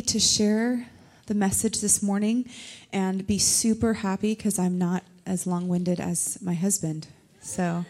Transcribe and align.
get 0.00 0.08
to 0.08 0.18
share 0.18 0.86
the 1.26 1.34
message 1.34 1.82
this 1.82 2.02
morning 2.02 2.48
and 2.90 3.26
be 3.26 3.36
super 3.36 3.92
happy 3.92 4.34
because 4.34 4.58
I'm 4.58 4.78
not 4.78 5.04
as 5.26 5.46
long 5.46 5.68
winded 5.68 6.00
as 6.00 6.38
my 6.40 6.54
husband. 6.54 7.06
So, 7.42 7.84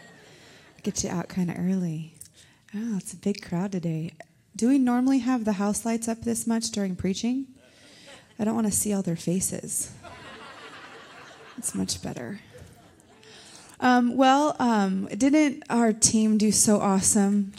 get 0.83 1.05
you 1.05 1.09
out 1.09 1.29
kind 1.29 1.49
of 1.49 1.57
early. 1.57 2.15
Oh, 2.75 2.97
it's 2.97 3.13
a 3.13 3.15
big 3.15 3.41
crowd 3.41 3.71
today. 3.71 4.11
Do 4.57 4.67
we 4.67 4.77
normally 4.77 5.19
have 5.19 5.45
the 5.45 5.53
house 5.53 5.85
lights 5.85 6.09
up 6.09 6.23
this 6.23 6.45
much 6.45 6.71
during 6.71 6.97
preaching? 6.97 7.47
I 8.37 8.43
don't 8.43 8.55
want 8.55 8.67
to 8.67 8.73
see 8.73 8.91
all 8.91 9.01
their 9.01 9.15
faces. 9.15 9.93
It's 11.57 11.73
much 11.73 12.01
better. 12.01 12.41
Um, 13.79 14.17
well, 14.17 14.57
um, 14.59 15.05
didn't 15.05 15.63
our 15.69 15.93
team 15.93 16.37
do 16.37 16.51
so 16.51 16.81
awesome? 16.81 17.53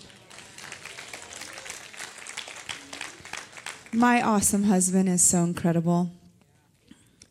My 3.94 4.22
awesome 4.22 4.62
husband 4.62 5.10
is 5.10 5.20
so 5.20 5.44
incredible. 5.44 6.10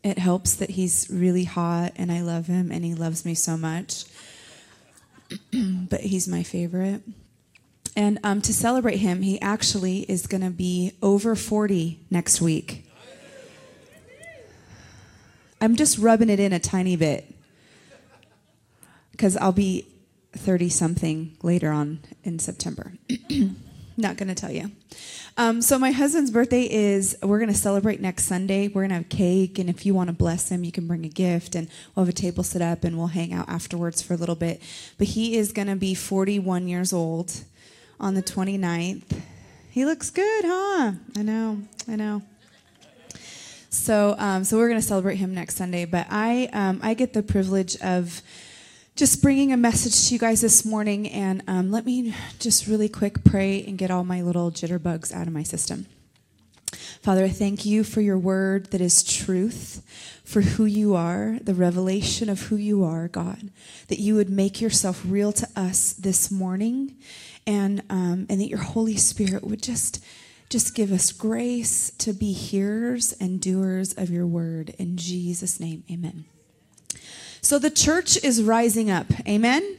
It 0.04 0.18
helps 0.18 0.54
that 0.54 0.70
he's 0.70 1.08
really 1.10 1.42
hot 1.42 1.92
and 1.96 2.12
I 2.12 2.20
love 2.20 2.46
him 2.46 2.70
and 2.70 2.84
he 2.84 2.94
loves 2.94 3.24
me 3.24 3.34
so 3.34 3.56
much. 3.56 4.04
but 5.52 6.02
he's 6.02 6.28
my 6.28 6.44
favorite. 6.44 7.02
And 7.96 8.20
um, 8.22 8.40
to 8.42 8.54
celebrate 8.54 8.98
him, 8.98 9.22
he 9.22 9.40
actually 9.40 10.00
is 10.02 10.28
going 10.28 10.42
to 10.42 10.50
be 10.50 10.92
over 11.02 11.34
40 11.34 11.98
next 12.12 12.40
week. 12.40 12.88
I'm 15.60 15.74
just 15.74 15.98
rubbing 15.98 16.30
it 16.30 16.38
in 16.38 16.52
a 16.52 16.60
tiny 16.60 16.94
bit 16.94 17.32
because 19.10 19.36
I'll 19.36 19.50
be 19.50 19.86
30 20.32 20.68
something 20.68 21.36
later 21.42 21.72
on 21.72 22.00
in 22.22 22.38
September. 22.38 22.92
Not 23.96 24.16
going 24.16 24.28
to 24.28 24.34
tell 24.34 24.50
you. 24.50 24.70
Um, 25.36 25.62
so, 25.62 25.78
my 25.78 25.92
husband's 25.92 26.30
birthday 26.30 26.62
is, 26.62 27.16
we're 27.22 27.38
going 27.38 27.52
to 27.52 27.58
celebrate 27.58 28.00
next 28.00 28.24
Sunday. 28.24 28.68
We're 28.68 28.82
going 28.82 28.90
to 28.90 28.96
have 28.96 29.08
cake, 29.08 29.58
and 29.58 29.70
if 29.70 29.86
you 29.86 29.94
want 29.94 30.08
to 30.08 30.14
bless 30.14 30.50
him, 30.50 30.64
you 30.64 30.72
can 30.72 30.86
bring 30.86 31.04
a 31.04 31.08
gift, 31.08 31.54
and 31.54 31.68
we'll 31.94 32.04
have 32.04 32.14
a 32.14 32.16
table 32.16 32.42
set 32.42 32.62
up, 32.62 32.84
and 32.84 32.98
we'll 32.98 33.08
hang 33.08 33.32
out 33.32 33.48
afterwards 33.48 34.02
for 34.02 34.14
a 34.14 34.16
little 34.16 34.34
bit. 34.34 34.62
But 34.98 35.08
he 35.08 35.36
is 35.36 35.52
going 35.52 35.68
to 35.68 35.76
be 35.76 35.94
41 35.94 36.68
years 36.68 36.92
old 36.92 37.44
on 37.98 38.14
the 38.14 38.22
29th. 38.22 39.22
He 39.70 39.86
looks 39.86 40.10
good, 40.10 40.44
huh? 40.44 40.92
I 41.16 41.22
know, 41.22 41.62
I 41.88 41.96
know. 41.96 42.22
So, 43.70 44.14
um, 44.18 44.44
so 44.44 44.58
we're 44.58 44.68
going 44.68 44.80
to 44.80 44.86
celebrate 44.86 45.16
him 45.16 45.32
next 45.32 45.56
Sunday. 45.56 45.86
But 45.86 46.06
I, 46.10 46.50
um, 46.52 46.80
I 46.82 46.92
get 46.92 47.14
the 47.14 47.22
privilege 47.22 47.76
of 47.80 48.20
just 48.94 49.22
bringing 49.22 49.52
a 49.52 49.56
message 49.56 50.08
to 50.08 50.14
you 50.14 50.20
guys 50.20 50.40
this 50.40 50.64
morning. 50.64 51.08
And 51.08 51.42
um, 51.48 51.70
let 51.70 51.86
me 51.86 52.14
just 52.38 52.66
really 52.66 52.88
quick 52.88 53.24
pray 53.24 53.64
and 53.64 53.78
get 53.78 53.90
all 53.90 54.04
my 54.04 54.22
little 54.22 54.50
jitterbugs 54.50 55.12
out 55.12 55.26
of 55.26 55.32
my 55.32 55.42
system. 55.42 55.86
Father, 57.02 57.24
I 57.24 57.28
thank 57.28 57.64
you 57.64 57.84
for 57.84 58.00
your 58.00 58.18
word 58.18 58.66
that 58.66 58.80
is 58.80 59.02
truth, 59.02 59.82
for 60.24 60.40
who 60.40 60.64
you 60.64 60.94
are, 60.94 61.38
the 61.42 61.54
revelation 61.54 62.28
of 62.28 62.42
who 62.42 62.56
you 62.56 62.84
are, 62.84 63.08
God, 63.08 63.50
that 63.88 63.98
you 63.98 64.14
would 64.14 64.30
make 64.30 64.60
yourself 64.60 65.02
real 65.04 65.32
to 65.32 65.48
us 65.56 65.92
this 65.94 66.30
morning, 66.30 66.96
and, 67.46 67.82
um, 67.90 68.26
and 68.30 68.40
that 68.40 68.48
your 68.48 68.60
Holy 68.60 68.96
Spirit 68.96 69.42
would 69.42 69.62
just, 69.62 70.02
just 70.48 70.74
give 70.76 70.92
us 70.92 71.12
grace 71.12 71.90
to 71.98 72.12
be 72.12 72.32
hearers 72.32 73.12
and 73.14 73.40
doers 73.40 73.92
of 73.94 74.10
your 74.10 74.26
word. 74.26 74.74
In 74.78 74.96
Jesus' 74.96 75.58
name, 75.58 75.82
amen. 75.90 76.24
So 77.42 77.58
the 77.58 77.70
church 77.70 78.22
is 78.22 78.40
rising 78.40 78.88
up. 78.88 79.06
Amen? 79.28 79.76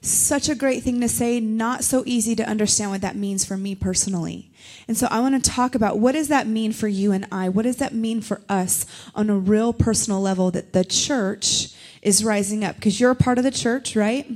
Such 0.00 0.48
a 0.48 0.56
great 0.56 0.82
thing 0.82 1.00
to 1.00 1.08
say, 1.08 1.38
not 1.38 1.84
so 1.84 2.02
easy 2.04 2.34
to 2.34 2.48
understand 2.48 2.90
what 2.90 3.00
that 3.00 3.14
means 3.14 3.44
for 3.44 3.56
me 3.56 3.76
personally. 3.76 4.50
And 4.88 4.96
so 4.96 5.06
I 5.08 5.20
want 5.20 5.42
to 5.42 5.50
talk 5.50 5.76
about 5.76 6.00
what 6.00 6.12
does 6.12 6.28
that 6.28 6.48
mean 6.48 6.72
for 6.72 6.88
you 6.88 7.12
and 7.12 7.26
I? 7.30 7.48
What 7.48 7.62
does 7.62 7.76
that 7.76 7.94
mean 7.94 8.20
for 8.20 8.40
us 8.48 8.86
on 9.14 9.30
a 9.30 9.38
real 9.38 9.72
personal 9.72 10.20
level 10.20 10.50
that 10.50 10.72
the 10.72 10.84
church 10.84 11.74
is 12.02 12.24
rising 12.24 12.64
up? 12.64 12.74
Because 12.74 12.98
you're 12.98 13.12
a 13.12 13.16
part 13.16 13.38
of 13.38 13.44
the 13.44 13.50
church, 13.52 13.94
right? 13.94 14.28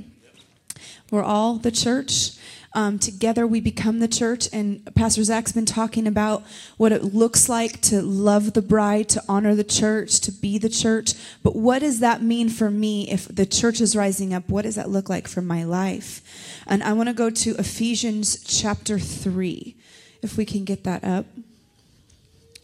We're 1.11 1.23
all 1.23 1.55
the 1.55 1.71
church. 1.71 2.31
Um, 2.75 2.97
together 2.97 3.45
we 3.45 3.61
become 3.61 3.99
the 3.99 4.07
church. 4.07 4.49
And 4.51 4.83
Pastor 4.95 5.23
Zach's 5.23 5.51
been 5.51 5.65
talking 5.65 6.07
about 6.07 6.43
what 6.77 6.91
it 6.91 7.13
looks 7.13 7.47
like 7.47 7.81
to 7.81 8.01
love 8.01 8.53
the 8.53 8.61
bride, 8.61 9.09
to 9.09 9.23
honor 9.29 9.55
the 9.55 9.63
church, 9.63 10.19
to 10.21 10.31
be 10.31 10.57
the 10.57 10.69
church. 10.69 11.13
But 11.43 11.55
what 11.55 11.79
does 11.79 11.99
that 11.99 12.21
mean 12.21 12.49
for 12.49 12.71
me 12.71 13.09
if 13.09 13.27
the 13.27 13.45
church 13.45 13.79
is 13.79 13.95
rising 13.95 14.33
up? 14.33 14.49
What 14.49 14.63
does 14.63 14.75
that 14.75 14.89
look 14.89 15.09
like 15.09 15.27
for 15.27 15.41
my 15.41 15.63
life? 15.63 16.21
And 16.65 16.83
I 16.83 16.93
want 16.93 17.09
to 17.09 17.13
go 17.13 17.29
to 17.29 17.55
Ephesians 17.57 18.43
chapter 18.43 18.97
3, 18.97 19.75
if 20.21 20.37
we 20.37 20.45
can 20.45 20.63
get 20.63 20.83
that 20.83 21.03
up. 21.03 21.25
Do 21.35 21.43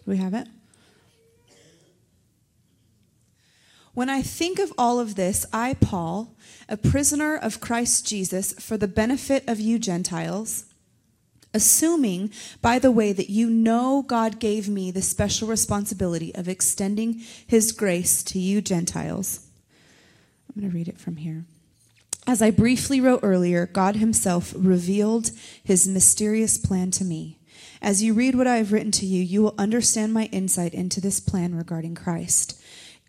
we 0.08 0.18
have 0.18 0.34
it? 0.34 0.48
When 4.00 4.10
I 4.10 4.22
think 4.22 4.60
of 4.60 4.72
all 4.78 4.98
of 5.02 5.16
this, 5.16 5.46
I, 5.52 5.74
Paul, 5.74 6.34
a 6.70 6.78
prisoner 6.78 7.36
of 7.36 7.60
Christ 7.60 8.08
Jesus 8.08 8.54
for 8.54 8.78
the 8.78 8.88
benefit 8.88 9.44
of 9.46 9.60
you 9.60 9.78
Gentiles, 9.78 10.64
assuming, 11.54 12.32
by 12.62 12.80
the 12.80 12.92
way, 12.92 13.12
that 13.12 13.30
you 13.30 13.50
know 13.50 14.06
God 14.08 14.40
gave 14.40 14.70
me 14.70 14.90
the 14.90 15.02
special 15.02 15.50
responsibility 15.50 16.34
of 16.34 16.48
extending 16.48 17.22
his 17.46 17.74
grace 17.74 18.24
to 18.24 18.40
you 18.40 18.62
Gentiles. 18.62 19.46
I'm 20.48 20.62
going 20.62 20.72
to 20.72 20.78
read 20.78 20.88
it 20.88 20.98
from 20.98 21.18
here. 21.18 21.44
As 22.26 22.42
I 22.42 22.52
briefly 22.52 23.02
wrote 23.02 23.20
earlier, 23.22 23.66
God 23.66 23.98
himself 23.98 24.54
revealed 24.56 25.32
his 25.62 25.90
mysterious 25.90 26.58
plan 26.58 26.92
to 26.92 27.04
me. 27.04 27.38
As 27.82 28.02
you 28.02 28.14
read 28.14 28.36
what 28.36 28.48
I 28.48 28.56
have 28.56 28.72
written 28.72 28.92
to 28.94 29.06
you, 29.06 29.22
you 29.22 29.42
will 29.42 29.56
understand 29.58 30.14
my 30.14 30.30
insight 30.32 30.74
into 30.74 31.02
this 31.02 31.20
plan 31.20 31.54
regarding 31.54 31.96
Christ. 31.96 32.56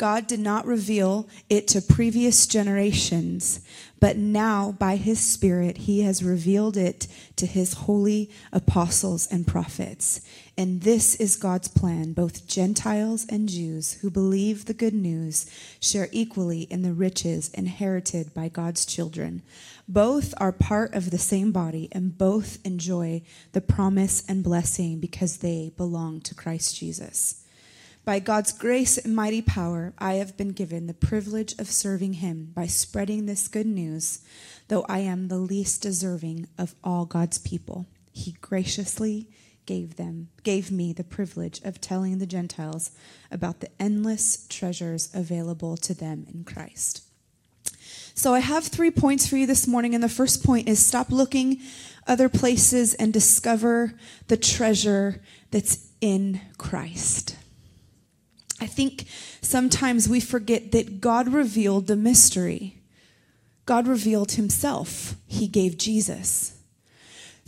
God 0.00 0.26
did 0.26 0.40
not 0.40 0.64
reveal 0.64 1.28
it 1.50 1.68
to 1.68 1.82
previous 1.82 2.46
generations, 2.46 3.60
but 4.00 4.16
now 4.16 4.72
by 4.78 4.96
his 4.96 5.20
Spirit, 5.20 5.76
he 5.76 6.00
has 6.00 6.22
revealed 6.22 6.78
it 6.78 7.06
to 7.36 7.44
his 7.44 7.74
holy 7.74 8.30
apostles 8.50 9.26
and 9.26 9.46
prophets. 9.46 10.22
And 10.56 10.80
this 10.80 11.16
is 11.16 11.36
God's 11.36 11.68
plan. 11.68 12.14
Both 12.14 12.46
Gentiles 12.46 13.26
and 13.28 13.46
Jews 13.46 13.98
who 14.00 14.10
believe 14.10 14.64
the 14.64 14.72
good 14.72 14.94
news 14.94 15.44
share 15.80 16.08
equally 16.12 16.62
in 16.62 16.80
the 16.80 16.94
riches 16.94 17.50
inherited 17.50 18.32
by 18.32 18.48
God's 18.48 18.86
children. 18.86 19.42
Both 19.86 20.32
are 20.38 20.50
part 20.50 20.94
of 20.94 21.10
the 21.10 21.18
same 21.18 21.52
body, 21.52 21.90
and 21.92 22.16
both 22.16 22.56
enjoy 22.64 23.20
the 23.52 23.60
promise 23.60 24.24
and 24.26 24.42
blessing 24.42 24.98
because 24.98 25.36
they 25.36 25.72
belong 25.76 26.22
to 26.22 26.34
Christ 26.34 26.74
Jesus. 26.74 27.44
By 28.04 28.18
God's 28.18 28.52
grace 28.52 28.98
and 28.98 29.14
mighty 29.14 29.42
power, 29.42 29.92
I 29.98 30.14
have 30.14 30.36
been 30.36 30.52
given 30.52 30.86
the 30.86 30.94
privilege 30.94 31.54
of 31.58 31.70
serving 31.70 32.14
Him 32.14 32.50
by 32.54 32.66
spreading 32.66 33.26
this 33.26 33.46
good 33.46 33.66
news, 33.66 34.20
though 34.68 34.84
I 34.88 35.00
am 35.00 35.28
the 35.28 35.38
least 35.38 35.82
deserving 35.82 36.48
of 36.58 36.74
all 36.82 37.04
God's 37.04 37.38
people. 37.38 37.86
He 38.12 38.32
graciously 38.40 39.28
gave 39.66 39.96
them 39.96 40.28
gave 40.42 40.72
me 40.72 40.92
the 40.92 41.04
privilege 41.04 41.60
of 41.62 41.80
telling 41.80 42.18
the 42.18 42.26
Gentiles 42.26 42.90
about 43.30 43.60
the 43.60 43.68
endless 43.78 44.46
treasures 44.48 45.10
available 45.14 45.76
to 45.76 45.94
them 45.94 46.26
in 46.32 46.42
Christ. 46.42 47.04
So 48.14 48.34
I 48.34 48.40
have 48.40 48.66
3 48.66 48.90
points 48.90 49.28
for 49.28 49.36
you 49.36 49.46
this 49.46 49.68
morning 49.68 49.94
and 49.94 50.02
the 50.02 50.08
first 50.08 50.42
point 50.42 50.68
is 50.68 50.84
stop 50.84 51.10
looking 51.10 51.60
other 52.06 52.28
places 52.28 52.94
and 52.94 53.12
discover 53.12 53.94
the 54.26 54.36
treasure 54.36 55.22
that's 55.50 55.86
in 56.00 56.40
Christ. 56.58 57.36
I 58.60 58.66
think 58.66 59.04
sometimes 59.40 60.08
we 60.08 60.20
forget 60.20 60.72
that 60.72 61.00
God 61.00 61.28
revealed 61.32 61.86
the 61.86 61.96
mystery. 61.96 62.76
God 63.66 63.86
revealed 63.86 64.32
himself. 64.32 65.14
He 65.26 65.46
gave 65.46 65.78
Jesus. 65.78 66.56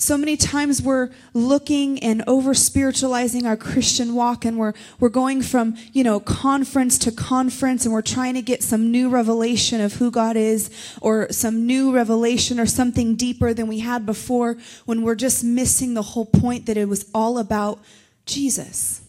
So 0.02 0.16
many 0.16 0.36
times 0.36 0.82
we're 0.82 1.10
looking 1.32 2.02
and 2.02 2.24
over 2.26 2.54
spiritualizing 2.54 3.46
our 3.46 3.56
Christian 3.56 4.14
walk 4.14 4.44
and 4.44 4.58
we're, 4.58 4.72
we're 4.98 5.10
going 5.10 5.42
from, 5.42 5.76
you 5.92 6.02
know, 6.02 6.18
conference 6.18 6.98
to 6.98 7.12
conference 7.12 7.84
and 7.84 7.92
we're 7.92 8.02
trying 8.02 8.34
to 8.34 8.42
get 8.42 8.64
some 8.64 8.90
new 8.90 9.08
revelation 9.08 9.80
of 9.80 9.94
who 9.94 10.10
God 10.10 10.36
is 10.36 10.70
or 11.00 11.30
some 11.30 11.66
new 11.66 11.94
revelation 11.94 12.58
or 12.58 12.66
something 12.66 13.14
deeper 13.14 13.54
than 13.54 13.68
we 13.68 13.78
had 13.78 14.04
before 14.04 14.56
when 14.86 15.02
we're 15.02 15.14
just 15.14 15.44
missing 15.44 15.94
the 15.94 16.02
whole 16.02 16.26
point 16.26 16.66
that 16.66 16.76
it 16.76 16.88
was 16.88 17.08
all 17.14 17.38
about 17.38 17.78
Jesus. 18.26 19.01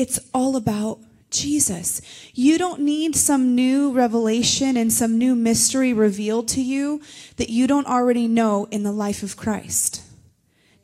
It's 0.00 0.18
all 0.32 0.56
about 0.56 0.98
Jesus. 1.28 2.00
You 2.32 2.56
don't 2.56 2.80
need 2.80 3.14
some 3.14 3.54
new 3.54 3.92
revelation 3.92 4.78
and 4.78 4.90
some 4.90 5.18
new 5.18 5.34
mystery 5.34 5.92
revealed 5.92 6.48
to 6.48 6.62
you 6.62 7.02
that 7.36 7.50
you 7.50 7.66
don't 7.66 7.86
already 7.86 8.26
know 8.26 8.66
in 8.70 8.82
the 8.82 8.92
life 8.92 9.22
of 9.22 9.36
Christ. 9.36 10.02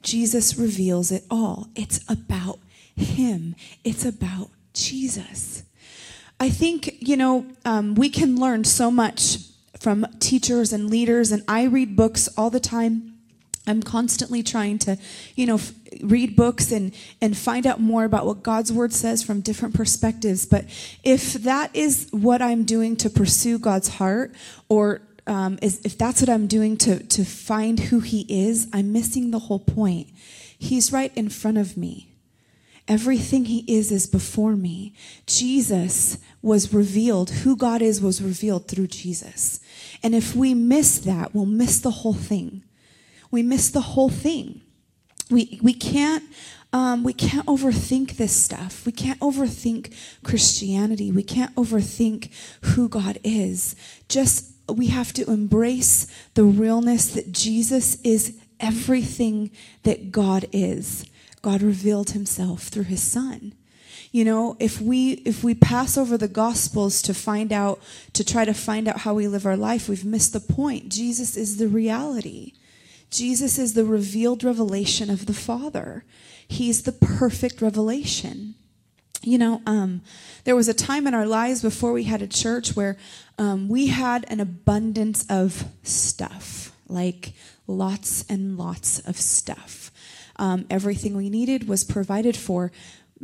Jesus 0.02 0.58
reveals 0.58 1.10
it 1.10 1.24
all. 1.30 1.68
It's 1.74 1.98
about 2.10 2.58
Him, 2.94 3.56
it's 3.84 4.04
about 4.04 4.50
Jesus. 4.74 5.62
I 6.38 6.50
think, 6.50 6.96
you 7.00 7.16
know, 7.16 7.46
um, 7.64 7.94
we 7.94 8.10
can 8.10 8.36
learn 8.36 8.64
so 8.64 8.90
much 8.90 9.38
from 9.80 10.06
teachers 10.20 10.74
and 10.74 10.90
leaders, 10.90 11.32
and 11.32 11.42
I 11.48 11.64
read 11.64 11.96
books 11.96 12.28
all 12.36 12.50
the 12.50 12.60
time 12.60 13.15
I'm 13.66 13.82
constantly 13.82 14.42
trying 14.42 14.78
to, 14.80 14.96
you 15.34 15.46
know, 15.46 15.56
f- 15.56 15.72
read 16.02 16.36
books 16.36 16.70
and 16.70 16.94
and 17.20 17.36
find 17.36 17.66
out 17.66 17.80
more 17.80 18.04
about 18.04 18.26
what 18.26 18.42
God's 18.42 18.72
word 18.72 18.92
says 18.92 19.22
from 19.22 19.40
different 19.40 19.74
perspectives. 19.74 20.46
But 20.46 20.66
if 21.02 21.34
that 21.34 21.74
is 21.74 22.08
what 22.12 22.40
I'm 22.40 22.64
doing 22.64 22.96
to 22.96 23.10
pursue 23.10 23.58
God's 23.58 23.88
heart, 23.88 24.32
or 24.68 25.00
um, 25.26 25.58
is, 25.62 25.80
if 25.84 25.98
that's 25.98 26.20
what 26.20 26.30
I'm 26.30 26.46
doing 26.46 26.76
to 26.78 27.02
to 27.02 27.24
find 27.24 27.80
who 27.80 28.00
He 28.00 28.24
is, 28.28 28.68
I'm 28.72 28.92
missing 28.92 29.30
the 29.30 29.40
whole 29.40 29.60
point. 29.60 30.08
He's 30.58 30.92
right 30.92 31.12
in 31.16 31.28
front 31.28 31.58
of 31.58 31.76
me. 31.76 32.12
Everything 32.88 33.46
He 33.46 33.64
is 33.66 33.90
is 33.90 34.06
before 34.06 34.54
me. 34.54 34.94
Jesus 35.26 36.18
was 36.40 36.72
revealed. 36.72 37.30
Who 37.30 37.56
God 37.56 37.82
is 37.82 38.00
was 38.00 38.22
revealed 38.22 38.68
through 38.68 38.86
Jesus. 38.86 39.60
And 40.04 40.14
if 40.14 40.36
we 40.36 40.54
miss 40.54 40.98
that, 40.98 41.34
we'll 41.34 41.46
miss 41.46 41.80
the 41.80 41.90
whole 41.90 42.14
thing 42.14 42.62
we 43.30 43.42
miss 43.42 43.70
the 43.70 43.80
whole 43.80 44.08
thing. 44.08 44.60
We, 45.30 45.58
we 45.62 45.72
can't 45.72 46.22
um, 46.72 47.04
we 47.04 47.14
can't 47.14 47.46
overthink 47.46 48.16
this 48.16 48.36
stuff. 48.36 48.84
We 48.84 48.92
can't 48.92 49.18
overthink 49.20 49.94
Christianity. 50.22 51.10
We 51.10 51.22
can't 51.22 51.54
overthink 51.54 52.30
who 52.62 52.88
God 52.88 53.18
is. 53.24 53.76
Just 54.08 54.52
we 54.68 54.88
have 54.88 55.12
to 55.14 55.30
embrace 55.30 56.06
the 56.34 56.44
realness 56.44 57.06
that 57.14 57.32
Jesus 57.32 58.00
is 58.02 58.38
everything 58.60 59.50
that 59.84 60.10
God 60.10 60.46
is. 60.52 61.06
God 61.40 61.62
revealed 61.62 62.10
himself 62.10 62.64
through 62.64 62.84
his 62.84 63.02
son. 63.02 63.54
You 64.12 64.24
know, 64.24 64.56
if 64.58 64.80
we 64.80 65.12
if 65.24 65.44
we 65.44 65.54
pass 65.54 65.96
over 65.96 66.18
the 66.18 66.28
gospels 66.28 67.00
to 67.02 67.14
find 67.14 67.52
out 67.52 67.80
to 68.12 68.24
try 68.24 68.44
to 68.44 68.54
find 68.54 68.88
out 68.88 69.00
how 69.00 69.14
we 69.14 69.28
live 69.28 69.46
our 69.46 69.56
life, 69.56 69.88
we've 69.88 70.04
missed 70.04 70.32
the 70.32 70.40
point. 70.40 70.88
Jesus 70.88 71.36
is 71.36 71.56
the 71.56 71.68
reality. 71.68 72.52
Jesus 73.10 73.58
is 73.58 73.74
the 73.74 73.84
revealed 73.84 74.44
revelation 74.44 75.10
of 75.10 75.26
the 75.26 75.34
Father. 75.34 76.04
He's 76.46 76.82
the 76.82 76.92
perfect 76.92 77.60
revelation. 77.62 78.54
You 79.22 79.38
know, 79.38 79.62
um, 79.66 80.02
there 80.44 80.54
was 80.54 80.68
a 80.68 80.74
time 80.74 81.06
in 81.06 81.14
our 81.14 81.26
lives 81.26 81.62
before 81.62 81.92
we 81.92 82.04
had 82.04 82.22
a 82.22 82.28
church 82.28 82.76
where 82.76 82.96
um, 83.38 83.68
we 83.68 83.88
had 83.88 84.24
an 84.28 84.40
abundance 84.40 85.26
of 85.28 85.64
stuff, 85.82 86.72
like 86.88 87.32
lots 87.66 88.24
and 88.28 88.56
lots 88.56 89.00
of 89.00 89.16
stuff. 89.16 89.90
Um, 90.36 90.66
everything 90.70 91.16
we 91.16 91.30
needed 91.30 91.68
was 91.68 91.82
provided 91.82 92.36
for 92.36 92.70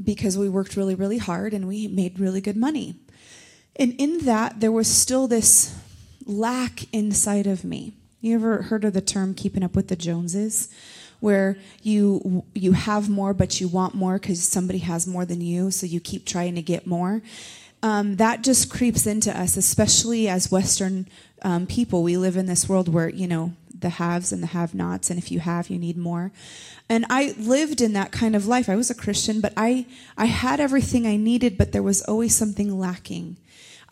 because 0.02 0.38
we 0.38 0.49
worked 0.49 0.76
really, 0.76 0.94
really 0.94 1.19
hard 1.19 1.52
and 1.52 1.69
we 1.69 1.87
made 1.87 2.19
really 2.19 2.40
good 2.40 2.56
money. 2.56 2.96
And 3.76 3.94
in 3.99 4.19
that, 4.20 4.61
there 4.61 4.73
was 4.73 4.88
still 4.88 5.28
this 5.28 5.76
lack 6.26 6.93
inside 6.93 7.46
of 7.46 7.64
me. 7.64 7.93
You 8.22 8.36
ever 8.36 8.62
heard 8.62 8.84
of 8.84 8.92
the 8.92 9.00
term 9.00 9.34
keeping 9.34 9.64
up 9.64 9.74
with 9.74 9.88
the 9.88 9.96
Joneses? 9.96 10.69
Where 11.19 11.56
you 11.82 12.44
you 12.54 12.72
have 12.72 13.08
more, 13.08 13.34
but 13.34 13.60
you 13.60 13.66
want 13.66 13.96
more 13.96 14.14
because 14.19 14.42
somebody 14.44 14.78
has 14.78 15.08
more 15.08 15.24
than 15.24 15.40
you, 15.40 15.72
so 15.72 15.86
you 15.86 15.98
keep 15.98 16.24
trying 16.24 16.54
to 16.54 16.62
get 16.62 16.86
more. 16.86 17.20
Um, 17.82 18.16
that 18.16 18.42
just 18.42 18.70
creeps 18.70 19.08
into 19.08 19.36
us, 19.36 19.56
especially 19.56 20.28
as 20.28 20.52
Western 20.52 21.08
um, 21.42 21.66
people. 21.66 22.04
We 22.04 22.16
live 22.16 22.36
in 22.36 22.46
this 22.46 22.69
world 22.69 22.88
where 22.88 23.08
you 23.08 23.26
know 23.26 23.54
the 23.76 23.90
haves 23.90 24.32
and 24.32 24.40
the 24.40 24.48
have-nots, 24.48 25.10
and 25.10 25.18
if 25.18 25.32
you 25.32 25.40
have, 25.40 25.68
you 25.68 25.78
need 25.78 25.96
more. 25.96 26.30
And 26.88 27.04
I 27.10 27.34
lived 27.38 27.80
in 27.80 27.92
that 27.94 28.12
kind 28.12 28.36
of 28.36 28.46
life. 28.46 28.68
I 28.68 28.76
was 28.76 28.90
a 28.90 28.94
Christian, 28.94 29.40
but 29.40 29.52
I 29.56 29.86
I 30.16 30.26
had 30.26 30.60
everything 30.60 31.08
I 31.08 31.16
needed, 31.16 31.58
but 31.58 31.72
there 31.72 31.82
was 31.82 32.02
always 32.02 32.36
something 32.36 32.78
lacking. 32.78 33.36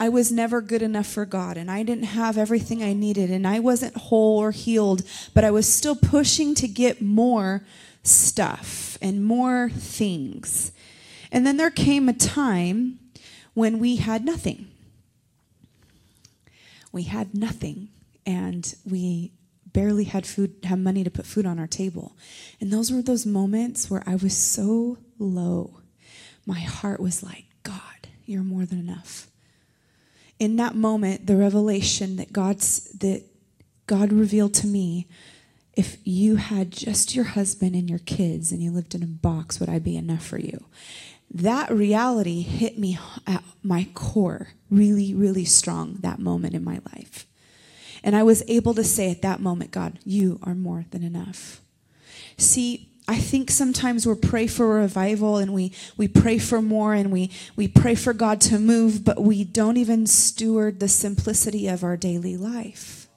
I 0.01 0.09
was 0.09 0.33
never 0.33 0.63
good 0.63 0.81
enough 0.81 1.07
for 1.07 1.27
God 1.27 1.59
and 1.59 1.71
I 1.71 1.83
didn't 1.83 2.05
have 2.05 2.39
everything 2.39 2.83
I 2.83 2.95
needed 2.95 3.31
and 3.31 3.47
I 3.47 3.61
wasn't 3.61 3.95
whole 3.95 4.39
or 4.39 4.51
healed, 4.51 5.03
but 5.35 5.45
I 5.45 5.51
was 5.51 5.71
still 5.71 5.95
pushing 5.95 6.55
to 6.55 6.67
get 6.67 7.03
more 7.03 7.67
stuff 8.03 8.97
and 9.03 9.23
more 9.23 9.69
things. 9.69 10.73
And 11.31 11.47
then 11.47 11.59
there 11.59 11.71
came 11.71 12.09
a 12.09 12.15
time 12.15 12.99
when 13.53 13.79
we 13.79 13.97
had 13.97 14.25
nothing. 14.25 14.69
We 16.93 17.03
had 17.03 17.35
nothing 17.35 17.91
and 18.25 18.75
we 18.91 19.33
barely 19.67 20.05
had 20.05 20.25
food 20.25 20.57
had 20.65 20.79
money 20.79 21.05
to 21.05 21.11
put 21.11 21.27
food 21.27 21.45
on 21.45 21.59
our 21.59 21.67
table. 21.67 22.17
And 22.59 22.73
those 22.73 22.91
were 22.91 23.03
those 23.03 23.27
moments 23.27 23.91
where 23.91 24.03
I 24.07 24.15
was 24.15 24.35
so 24.35 24.97
low. 25.19 25.83
My 26.47 26.61
heart 26.61 27.01
was 27.01 27.23
like, 27.23 27.45
God, 27.65 28.09
you're 28.25 28.43
more 28.43 28.65
than 28.65 28.79
enough 28.79 29.27
in 30.41 30.57
that 30.57 30.75
moment, 30.75 31.27
the 31.27 31.37
revelation 31.37 32.17
that 32.17 32.33
God's 32.33 32.85
that 32.99 33.23
God 33.87 34.13
revealed 34.13 34.55
to 34.55 34.67
me, 34.67 35.07
if 35.75 35.99
you 36.05 36.37
had 36.37 36.73
just 36.73 37.15
your 37.15 37.27
husband 37.27 37.77
and 37.77 37.89
your 37.89 37.99
kids 38.01 38.51
and 38.51 38.63
you 38.63 38.73
lived 38.73 38.95
in 38.95 39.03
a 39.03 39.07
box, 39.07 39.61
would 39.61 39.69
I 39.69 39.79
be 39.79 39.97
enough 39.97 40.25
for 40.25 40.39
you? 40.39 40.65
That 41.33 41.71
reality 41.71 42.43
hit 42.43 42.79
me 42.79 42.99
at 43.27 43.45
my 43.63 43.89
core 43.95 44.49
really, 44.71 45.15
really 45.15 45.45
strong 45.45 45.99
that 46.01 46.19
moment 46.19 46.55
in 46.55 46.65
my 46.65 46.81
life. 46.93 47.27
And 48.03 48.17
I 48.17 48.23
was 48.23 48.43
able 48.49 48.75
to 48.75 48.85
say 48.85 49.11
at 49.11 49.23
that 49.23 49.41
moment, 49.41 49.71
God, 49.71 49.99
you 50.05 50.41
are 50.43 50.55
more 50.55 50.87
than 50.91 51.03
enough. 51.03 51.61
See, 52.39 52.90
I 53.11 53.17
think 53.17 53.51
sometimes 53.51 54.07
we 54.07 54.15
pray 54.15 54.47
for 54.47 54.69
revival 54.69 55.37
and 55.37 55.53
we, 55.53 55.73
we 55.97 56.07
pray 56.07 56.39
for 56.39 56.63
more 56.63 56.95
and 56.95 57.11
we, 57.11 57.33
we 57.57 57.67
pray 57.67 57.97
for 57.97 58.13
God 58.13 58.41
to 58.43 58.57
move, 58.57 59.05
but 59.05 59.21
we 59.21 59.43
don't 59.43 59.77
even 59.77 60.07
steward 60.07 60.79
the 60.79 60.87
simplicity 60.87 61.67
of 61.67 61.83
our 61.83 61.97
daily 61.97 62.37
life. 62.37 63.09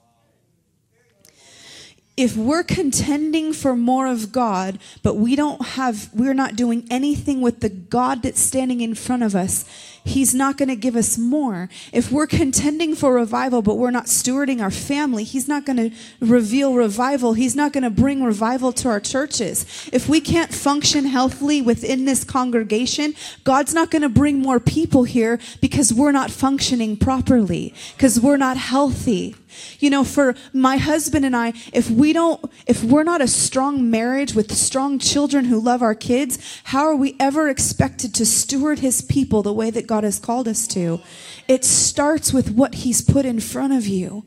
If 2.16 2.36
we're 2.36 2.64
contending 2.64 3.52
for 3.52 3.76
more 3.76 4.08
of 4.08 4.32
God, 4.32 4.80
but 5.04 5.14
we 5.14 5.36
don't 5.36 5.64
have, 5.64 6.12
we're 6.12 6.34
not 6.34 6.56
doing 6.56 6.88
anything 6.90 7.40
with 7.40 7.60
the 7.60 7.68
God 7.68 8.22
that's 8.22 8.40
standing 8.40 8.80
in 8.80 8.96
front 8.96 9.22
of 9.22 9.36
us, 9.36 9.64
He's 10.04 10.34
not 10.34 10.58
going 10.58 10.68
to 10.68 10.76
give 10.76 10.96
us 10.96 11.16
more. 11.16 11.70
If 11.90 12.12
we're 12.12 12.26
contending 12.26 12.94
for 12.94 13.14
revival, 13.14 13.62
but 13.62 13.78
we're 13.78 13.90
not 13.90 14.04
stewarding 14.04 14.60
our 14.60 14.70
family, 14.70 15.24
He's 15.24 15.48
not 15.48 15.64
going 15.64 15.78
to 15.78 15.90
reveal 16.20 16.74
revival. 16.74 17.32
He's 17.32 17.56
not 17.56 17.72
going 17.72 17.84
to 17.84 17.90
bring 17.90 18.22
revival 18.22 18.72
to 18.74 18.88
our 18.88 19.00
churches. 19.00 19.88
If 19.92 20.08
we 20.08 20.20
can't 20.20 20.52
function 20.52 21.06
healthily 21.06 21.62
within 21.62 22.04
this 22.04 22.22
congregation, 22.22 23.14
God's 23.44 23.72
not 23.72 23.90
going 23.90 24.02
to 24.02 24.08
bring 24.08 24.40
more 24.40 24.60
people 24.60 25.04
here 25.04 25.38
because 25.60 25.92
we're 25.92 26.12
not 26.12 26.30
functioning 26.30 26.96
properly, 26.96 27.72
because 27.96 28.20
we're 28.20 28.36
not 28.36 28.58
healthy. 28.58 29.34
You 29.78 29.88
know, 29.88 30.02
for 30.02 30.34
my 30.52 30.78
husband 30.78 31.24
and 31.24 31.36
I, 31.36 31.52
if 31.72 31.88
we 31.88 32.12
don't, 32.12 32.44
if 32.66 32.82
we're 32.82 33.04
not 33.04 33.20
a 33.20 33.28
strong 33.28 33.88
marriage 33.88 34.34
with 34.34 34.52
strong 34.52 34.98
children 34.98 35.44
who 35.44 35.60
love 35.60 35.80
our 35.80 35.94
kids, 35.94 36.60
how 36.64 36.84
are 36.84 36.96
we 36.96 37.14
ever 37.20 37.48
expected 37.48 38.12
to 38.14 38.26
steward 38.26 38.80
his 38.80 39.00
people 39.00 39.44
the 39.44 39.52
way 39.52 39.70
that 39.70 39.86
God 39.86 39.93
has 40.02 40.18
called 40.18 40.48
us 40.48 40.66
to? 40.68 41.00
It 41.46 41.64
starts 41.64 42.32
with 42.32 42.50
what 42.50 42.74
he's 42.74 43.00
put 43.00 43.24
in 43.24 43.38
front 43.38 43.72
of 43.72 43.86
you. 43.86 44.24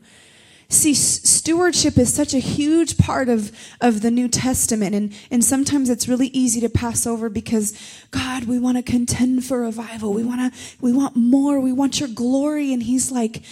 See, 0.70 0.92
stewardship 0.92 1.96
is 1.96 2.12
such 2.12 2.34
a 2.34 2.38
huge 2.38 2.98
part 2.98 3.30
of, 3.30 3.52
of 3.80 4.02
the 4.02 4.10
New 4.10 4.28
Testament, 4.28 4.94
and, 4.94 5.14
and 5.30 5.42
sometimes 5.42 5.88
it's 5.88 6.08
really 6.08 6.28
easy 6.28 6.60
to 6.60 6.68
pass 6.68 7.06
over 7.06 7.30
because, 7.30 7.72
God, 8.10 8.44
we 8.44 8.58
want 8.58 8.76
to 8.76 8.82
contend 8.82 9.44
for 9.46 9.62
revival. 9.62 10.12
We 10.12 10.24
want 10.24 10.52
to, 10.52 10.60
we 10.80 10.92
want 10.92 11.16
more. 11.16 11.58
We 11.58 11.72
want 11.72 12.00
your 12.00 12.10
glory. 12.10 12.72
And 12.74 12.82
He's 12.82 13.10
like, 13.10 13.42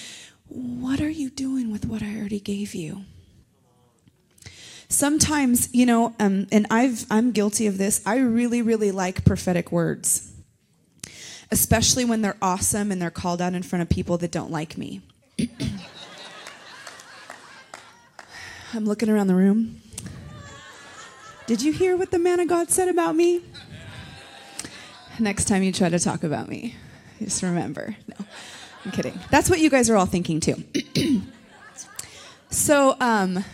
what 0.48 1.00
are 1.00 1.10
you 1.10 1.30
doing 1.30 1.72
with 1.72 1.86
what 1.86 2.02
I 2.02 2.16
already 2.18 2.40
gave 2.40 2.74
you? 2.74 3.04
Sometimes, 4.88 5.68
you 5.74 5.86
know, 5.86 6.14
um, 6.20 6.46
and 6.52 6.66
I've, 6.70 7.06
I'm 7.10 7.32
guilty 7.32 7.66
of 7.66 7.78
this, 7.78 8.02
I 8.06 8.18
really, 8.18 8.62
really 8.62 8.92
like 8.92 9.24
prophetic 9.24 9.72
words, 9.72 10.32
especially 11.50 12.04
when 12.04 12.22
they're 12.22 12.36
awesome 12.42 12.90
and 12.90 13.00
they're 13.00 13.10
called 13.10 13.40
out 13.40 13.54
in 13.54 13.62
front 13.62 13.82
of 13.82 13.88
people 13.88 14.18
that 14.18 14.30
don't 14.30 14.50
like 14.50 14.76
me. 14.76 15.00
I'm 18.74 18.84
looking 18.84 19.08
around 19.08 19.28
the 19.28 19.34
room. 19.34 19.80
Did 21.46 21.62
you 21.62 21.72
hear 21.72 21.96
what 21.96 22.10
the 22.10 22.18
man 22.18 22.40
of 22.40 22.48
God 22.48 22.70
said 22.70 22.88
about 22.88 23.14
me? 23.14 23.42
Next 25.18 25.46
time 25.46 25.62
you 25.62 25.72
try 25.72 25.88
to 25.88 25.98
talk 25.98 26.24
about 26.24 26.48
me, 26.48 26.74
just 27.20 27.42
remember. 27.42 27.96
No. 28.06 28.26
I'm 28.84 28.90
kidding. 28.92 29.18
That's 29.30 29.48
what 29.48 29.60
you 29.60 29.70
guys 29.70 29.88
are 29.90 29.96
all 29.96 30.06
thinking 30.06 30.40
too. 30.40 30.62
so, 32.50 32.96
um, 33.00 33.44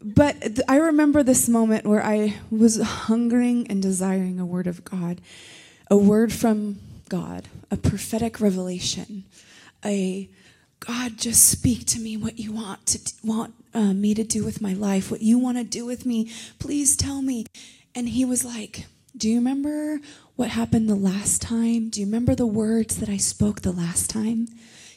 but 0.00 0.40
th- 0.40 0.60
I 0.68 0.76
remember 0.76 1.22
this 1.22 1.48
moment 1.48 1.86
where 1.86 2.04
I 2.04 2.40
was 2.50 2.80
hungering 2.80 3.66
and 3.68 3.80
desiring 3.80 4.40
a 4.40 4.46
word 4.46 4.66
of 4.66 4.84
God, 4.84 5.20
a 5.92 5.96
word 5.96 6.32
from 6.32 6.78
God, 7.10 7.48
a 7.70 7.76
prophetic 7.76 8.40
revelation, 8.40 9.24
a 9.84 10.26
God, 10.80 11.18
just 11.18 11.46
speak 11.46 11.84
to 11.88 12.00
me 12.00 12.16
what 12.16 12.38
you 12.38 12.50
want 12.50 12.86
to 12.86 12.98
want 13.22 13.52
uh, 13.74 13.92
me 13.92 14.14
to 14.14 14.24
do 14.24 14.42
with 14.42 14.62
my 14.62 14.72
life, 14.72 15.10
what 15.10 15.20
you 15.20 15.38
want 15.38 15.58
to 15.58 15.64
do 15.64 15.84
with 15.84 16.06
me. 16.06 16.32
Please 16.58 16.96
tell 16.96 17.20
me. 17.20 17.44
And 17.94 18.08
he 18.08 18.24
was 18.24 18.42
like, 18.42 18.86
"Do 19.14 19.28
you 19.28 19.36
remember 19.36 20.00
what 20.34 20.48
happened 20.48 20.88
the 20.88 20.94
last 20.94 21.42
time? 21.42 21.90
Do 21.90 22.00
you 22.00 22.06
remember 22.06 22.34
the 22.34 22.46
words 22.46 22.96
that 22.96 23.10
I 23.10 23.18
spoke 23.18 23.60
the 23.60 23.70
last 23.70 24.08
time? 24.08 24.48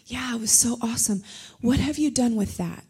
Yeah, 0.06 0.34
it 0.34 0.40
was 0.40 0.52
so 0.52 0.78
awesome. 0.82 1.24
What 1.60 1.80
have 1.80 1.98
you 1.98 2.10
done 2.10 2.38
with 2.38 2.56
that? 2.56 2.86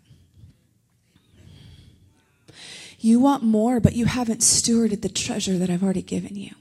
You 3.00 3.20
want 3.20 3.42
more, 3.42 3.80
but 3.80 3.96
you 3.96 4.06
haven't 4.06 4.42
stewarded 4.42 5.02
the 5.02 5.10
treasure 5.10 5.58
that 5.58 5.72
I've 5.72 5.84
already 5.84 6.04
given 6.04 6.36
you. 6.36 6.52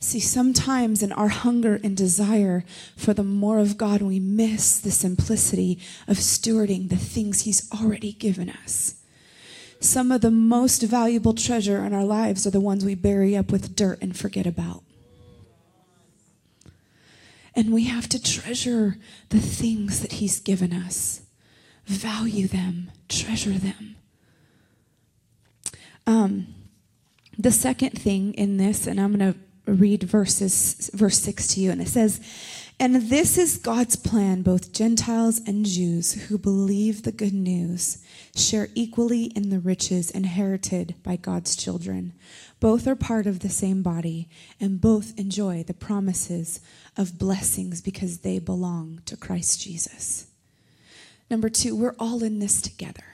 See, 0.00 0.20
sometimes 0.20 1.02
in 1.02 1.10
our 1.12 1.28
hunger 1.28 1.80
and 1.82 1.96
desire 1.96 2.64
for 2.96 3.12
the 3.12 3.24
more 3.24 3.58
of 3.58 3.76
God, 3.76 4.00
we 4.00 4.20
miss 4.20 4.78
the 4.78 4.92
simplicity 4.92 5.80
of 6.06 6.18
stewarding 6.18 6.88
the 6.88 6.96
things 6.96 7.40
He's 7.40 7.68
already 7.72 8.12
given 8.12 8.48
us. 8.48 8.94
Some 9.80 10.12
of 10.12 10.20
the 10.20 10.30
most 10.30 10.82
valuable 10.82 11.34
treasure 11.34 11.84
in 11.84 11.92
our 11.92 12.04
lives 12.04 12.46
are 12.46 12.50
the 12.50 12.60
ones 12.60 12.84
we 12.84 12.94
bury 12.94 13.36
up 13.36 13.50
with 13.50 13.74
dirt 13.74 14.00
and 14.00 14.16
forget 14.16 14.46
about. 14.46 14.82
And 17.54 17.72
we 17.72 17.84
have 17.84 18.08
to 18.10 18.22
treasure 18.22 18.98
the 19.30 19.40
things 19.40 20.00
that 20.00 20.12
He's 20.12 20.38
given 20.38 20.72
us, 20.72 21.22
value 21.86 22.46
them, 22.46 22.92
treasure 23.08 23.58
them. 23.58 23.96
Um, 26.06 26.54
the 27.36 27.50
second 27.50 27.90
thing 27.90 28.32
in 28.34 28.58
this, 28.58 28.86
and 28.86 29.00
I'm 29.00 29.16
going 29.16 29.32
to 29.32 29.38
read 29.68 30.02
verses 30.02 30.90
verse 30.94 31.18
6 31.18 31.48
to 31.48 31.60
you 31.60 31.70
and 31.70 31.82
it 31.82 31.88
says 31.88 32.20
and 32.80 32.94
this 32.94 33.36
is 33.36 33.58
God's 33.58 33.96
plan 33.96 34.42
both 34.42 34.72
Gentiles 34.72 35.40
and 35.46 35.66
Jews 35.66 36.28
who 36.28 36.38
believe 36.38 37.02
the 37.02 37.12
good 37.12 37.34
news 37.34 37.98
share 38.36 38.68
equally 38.74 39.24
in 39.24 39.50
the 39.50 39.58
riches 39.58 40.12
inherited 40.12 40.94
by 41.02 41.16
God's 41.16 41.56
children. 41.56 42.12
Both 42.60 42.86
are 42.86 42.94
part 42.94 43.26
of 43.26 43.40
the 43.40 43.48
same 43.48 43.82
body 43.82 44.28
and 44.60 44.80
both 44.80 45.18
enjoy 45.18 45.64
the 45.64 45.74
promises 45.74 46.60
of 46.96 47.18
blessings 47.18 47.80
because 47.80 48.18
they 48.18 48.38
belong 48.38 49.02
to 49.06 49.16
Christ 49.16 49.60
Jesus. 49.60 50.28
Number 51.28 51.48
2 51.48 51.74
we're 51.74 51.96
all 51.98 52.22
in 52.22 52.38
this 52.38 52.62
together. 52.62 53.04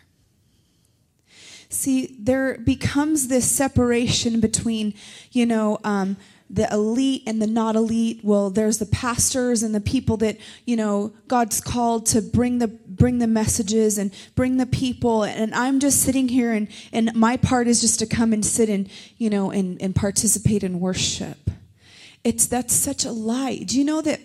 See, 1.70 2.14
there 2.20 2.58
becomes 2.58 3.26
this 3.28 3.50
separation 3.50 4.38
between, 4.38 4.94
you 5.32 5.44
know, 5.44 5.78
um, 5.82 6.16
the 6.50 6.68
elite 6.72 7.22
and 7.26 7.40
the 7.40 7.46
not 7.46 7.74
elite. 7.74 8.20
Well 8.22 8.50
there's 8.50 8.78
the 8.78 8.86
pastors 8.86 9.62
and 9.62 9.74
the 9.74 9.80
people 9.80 10.16
that 10.18 10.36
you 10.64 10.76
know 10.76 11.12
god's 11.26 11.60
called 11.60 12.06
to 12.06 12.20
bring 12.20 12.58
the 12.58 12.68
bring 12.68 13.18
the 13.18 13.26
messages 13.26 13.98
and 13.98 14.12
bring 14.34 14.58
the 14.58 14.66
people. 14.66 15.24
And 15.24 15.54
i'm 15.54 15.80
just 15.80 16.02
sitting 16.02 16.28
here 16.28 16.52
and 16.52 16.68
and 16.92 17.14
my 17.14 17.36
part 17.36 17.66
is 17.66 17.80
just 17.80 17.98
to 18.00 18.06
come 18.06 18.32
and 18.32 18.44
sit 18.44 18.68
and 18.68 18.88
you 19.16 19.30
know 19.30 19.50
and 19.50 19.80
and 19.80 19.94
participate 19.94 20.62
in 20.62 20.80
worship. 20.80 21.50
It's 22.22 22.46
that's 22.46 22.74
such 22.74 23.04
a 23.04 23.12
lie. 23.12 23.56
Do 23.58 23.78
you 23.78 23.84
know 23.84 24.02
that 24.02 24.20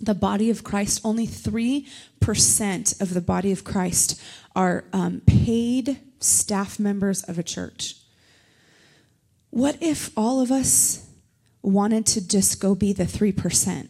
the 0.00 0.14
body 0.14 0.50
of 0.50 0.64
christ 0.64 1.00
only 1.04 1.26
3% 1.26 3.00
of 3.00 3.14
the 3.14 3.20
body 3.20 3.52
of 3.52 3.64
christ 3.64 4.20
are 4.54 4.84
um, 4.92 5.22
paid 5.24 5.98
staff 6.18 6.78
members 6.78 7.22
of 7.22 7.38
a 7.38 7.42
church? 7.42 7.96
What 9.50 9.78
if 9.80 10.10
all 10.16 10.40
of 10.40 10.50
us 10.50 11.03
wanted 11.64 12.06
to 12.06 12.26
just 12.26 12.60
go 12.60 12.74
be 12.74 12.92
the 12.92 13.04
3%? 13.04 13.88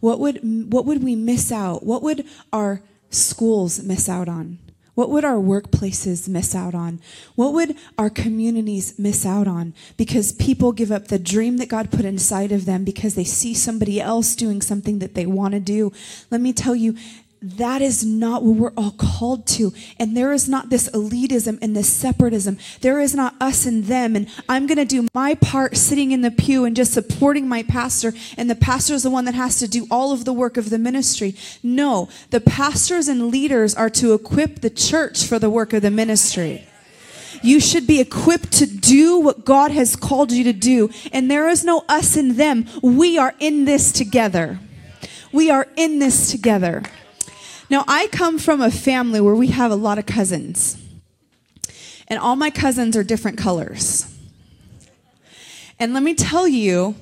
What 0.00 0.18
would, 0.20 0.40
what 0.72 0.84
would 0.84 1.02
we 1.02 1.14
miss 1.16 1.50
out? 1.52 1.84
What 1.84 2.02
would 2.02 2.26
our 2.52 2.82
schools 3.10 3.82
miss 3.82 4.08
out 4.08 4.28
on? 4.28 4.58
What 4.96 5.10
would 5.10 5.26
our 5.26 5.36
workplaces 5.36 6.26
miss 6.26 6.54
out 6.54 6.74
on? 6.74 7.00
What 7.34 7.52
would 7.52 7.76
our 7.98 8.08
communities 8.08 8.98
miss 8.98 9.26
out 9.26 9.46
on? 9.46 9.74
Because 9.98 10.32
people 10.32 10.72
give 10.72 10.90
up 10.90 11.08
the 11.08 11.18
dream 11.18 11.58
that 11.58 11.68
God 11.68 11.90
put 11.90 12.06
inside 12.06 12.50
of 12.50 12.64
them 12.64 12.82
because 12.82 13.14
they 13.14 13.24
see 13.24 13.52
somebody 13.52 14.00
else 14.00 14.34
doing 14.34 14.62
something 14.62 14.98
that 15.00 15.14
they 15.14 15.26
want 15.26 15.52
to 15.52 15.60
do. 15.60 15.92
Let 16.30 16.40
me 16.40 16.54
tell 16.54 16.74
you, 16.74 16.96
that 17.46 17.80
is 17.80 18.04
not 18.04 18.42
what 18.42 18.56
we're 18.56 18.72
all 18.76 18.92
called 18.92 19.46
to. 19.46 19.72
And 19.98 20.16
there 20.16 20.32
is 20.32 20.48
not 20.48 20.68
this 20.68 20.88
elitism 20.90 21.58
and 21.62 21.76
this 21.76 21.92
separatism. 21.92 22.58
There 22.80 23.00
is 23.00 23.14
not 23.14 23.34
us 23.40 23.66
and 23.66 23.84
them. 23.84 24.16
And 24.16 24.28
I'm 24.48 24.66
going 24.66 24.78
to 24.78 24.84
do 24.84 25.06
my 25.14 25.34
part 25.34 25.76
sitting 25.76 26.12
in 26.12 26.22
the 26.22 26.30
pew 26.30 26.64
and 26.64 26.74
just 26.74 26.92
supporting 26.92 27.48
my 27.48 27.62
pastor. 27.62 28.12
And 28.36 28.50
the 28.50 28.54
pastor 28.54 28.94
is 28.94 29.04
the 29.04 29.10
one 29.10 29.24
that 29.26 29.34
has 29.34 29.58
to 29.60 29.68
do 29.68 29.86
all 29.90 30.12
of 30.12 30.24
the 30.24 30.32
work 30.32 30.56
of 30.56 30.70
the 30.70 30.78
ministry. 30.78 31.34
No, 31.62 32.08
the 32.30 32.40
pastors 32.40 33.08
and 33.08 33.28
leaders 33.28 33.74
are 33.74 33.90
to 33.90 34.14
equip 34.14 34.60
the 34.60 34.70
church 34.70 35.24
for 35.24 35.38
the 35.38 35.50
work 35.50 35.72
of 35.72 35.82
the 35.82 35.90
ministry. 35.90 36.66
You 37.42 37.60
should 37.60 37.86
be 37.86 38.00
equipped 38.00 38.52
to 38.54 38.66
do 38.66 39.20
what 39.20 39.44
God 39.44 39.70
has 39.70 39.94
called 39.94 40.32
you 40.32 40.44
to 40.44 40.52
do. 40.52 40.90
And 41.12 41.30
there 41.30 41.48
is 41.48 41.64
no 41.64 41.84
us 41.88 42.16
and 42.16 42.32
them. 42.32 42.66
We 42.82 43.18
are 43.18 43.34
in 43.38 43.66
this 43.66 43.92
together. 43.92 44.58
We 45.32 45.50
are 45.50 45.68
in 45.76 45.98
this 45.98 46.30
together. 46.30 46.82
Now, 47.68 47.84
I 47.88 48.06
come 48.08 48.38
from 48.38 48.60
a 48.60 48.70
family 48.70 49.20
where 49.20 49.34
we 49.34 49.48
have 49.48 49.72
a 49.72 49.76
lot 49.76 49.98
of 49.98 50.06
cousins, 50.06 50.80
and 52.06 52.18
all 52.18 52.36
my 52.36 52.50
cousins 52.50 52.96
are 52.96 53.02
different 53.02 53.38
colors. 53.38 54.12
And 55.78 55.92
let 55.92 56.02
me 56.02 56.14
tell 56.14 56.46
you 56.46 56.94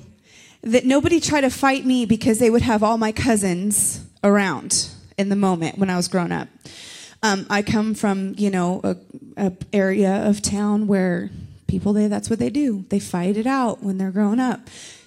that 0.61 0.83
nobody 0.83 1.19
tried 1.19 1.41
to 1.41 1.51
fight 1.51 1.85
me 1.85 2.05
because 2.05 2.39
they 2.39 2.49
would 2.49 2.63
have 2.63 2.81
all 2.81 2.97
my 2.97 3.11
cousins 3.11 4.03
around 4.23 4.89
in 5.17 5.29
the 5.29 5.35
moment 5.35 5.77
when 5.77 5.89
I 5.91 5.95
was 5.95 6.07
growing 6.07 6.31
up. 6.31 6.47
Um, 7.21 7.45
I 7.49 7.61
come 7.61 7.93
from, 7.93 8.33
you 8.37 8.49
know, 8.49 8.81
a, 8.83 8.97
a, 9.37 9.53
area 9.71 10.27
of 10.27 10.41
town 10.41 10.87
where 10.87 11.29
people 11.67 11.93
they 11.93 12.07
that's 12.07 12.29
what 12.29 12.39
they 12.39 12.49
do. 12.49 12.85
They 12.89 12.99
fight 12.99 13.37
it 13.37 13.47
out 13.47 13.81
when 13.81 13.97
they're 13.97 14.11
growing 14.11 14.39
up. 14.39 14.61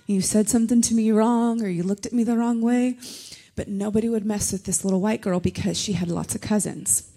You 0.06 0.20
said 0.20 0.48
something 0.48 0.80
to 0.82 0.94
me 0.94 1.10
wrong, 1.10 1.62
or 1.62 1.68
you 1.68 1.82
looked 1.82 2.06
at 2.06 2.12
me 2.12 2.24
the 2.24 2.36
wrong 2.36 2.62
way 2.62 2.96
but 3.58 3.66
nobody 3.66 4.08
would 4.08 4.24
mess 4.24 4.52
with 4.52 4.66
this 4.66 4.84
little 4.84 5.00
white 5.00 5.20
girl 5.20 5.40
because 5.40 5.76
she 5.76 5.94
had 5.94 6.08
lots 6.08 6.36
of 6.36 6.40
cousins. 6.40 7.10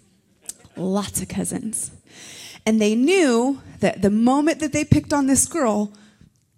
Lots 0.76 1.22
of 1.22 1.28
cousins. 1.28 1.92
And 2.66 2.82
they 2.82 2.96
knew 2.96 3.62
that 3.80 4.02
the 4.02 4.10
moment 4.10 4.60
that 4.60 4.74
they 4.74 4.84
picked 4.84 5.14
on 5.14 5.28
this 5.28 5.48
girl, 5.48 5.94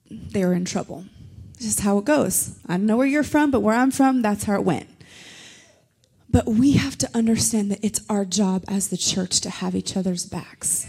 they 0.10 0.46
were 0.46 0.54
in 0.54 0.64
trouble. 0.64 1.04
Is 1.60 1.80
how 1.80 1.98
it 1.98 2.06
goes. 2.06 2.58
I 2.66 2.78
don't 2.78 2.86
know 2.86 2.96
where 2.96 3.06
you're 3.06 3.24
from, 3.24 3.52
but 3.52 3.60
where 3.60 3.76
I'm 3.76 3.92
from, 3.92 4.22
that's 4.22 4.46
how 4.46 4.56
it 4.56 4.64
went. 4.64 4.88
But 6.30 6.46
we 6.46 6.74
have 6.74 6.98
to 7.00 7.10
understand 7.14 7.70
that 7.72 7.84
it's 7.84 8.00
our 8.10 8.24
job 8.24 8.64
as 8.70 8.88
the 8.88 8.96
church 8.96 9.42
to 9.42 9.50
have 9.50 9.76
each 9.76 9.98
other's 9.98 10.26
backs 10.26 10.88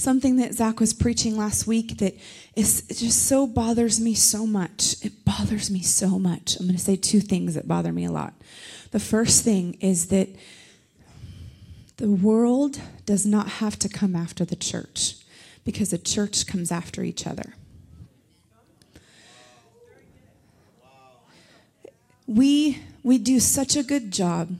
something 0.00 0.36
that 0.36 0.54
Zach 0.54 0.80
was 0.80 0.94
preaching 0.94 1.36
last 1.36 1.66
week 1.66 1.98
that 1.98 2.14
is 2.56 2.82
just 2.88 3.26
so 3.26 3.46
bothers 3.46 4.00
me 4.00 4.14
so 4.14 4.46
much. 4.46 4.94
It 5.04 5.24
bothers 5.24 5.70
me 5.70 5.82
so 5.82 6.18
much. 6.18 6.56
I'm 6.56 6.66
going 6.66 6.76
to 6.76 6.82
say 6.82 6.96
two 6.96 7.20
things 7.20 7.54
that 7.54 7.68
bother 7.68 7.92
me 7.92 8.06
a 8.06 8.10
lot. 8.10 8.34
The 8.90 8.98
first 8.98 9.44
thing 9.44 9.76
is 9.80 10.06
that 10.06 10.28
the 11.98 12.10
world 12.10 12.80
does 13.04 13.26
not 13.26 13.48
have 13.48 13.78
to 13.80 13.88
come 13.88 14.16
after 14.16 14.44
the 14.44 14.56
church 14.56 15.16
because 15.64 15.90
the 15.90 15.98
church 15.98 16.46
comes 16.46 16.72
after 16.72 17.02
each 17.02 17.26
other. 17.26 17.54
We 22.26 22.78
we 23.02 23.18
do 23.18 23.40
such 23.40 23.76
a 23.76 23.82
good 23.82 24.12
job. 24.12 24.56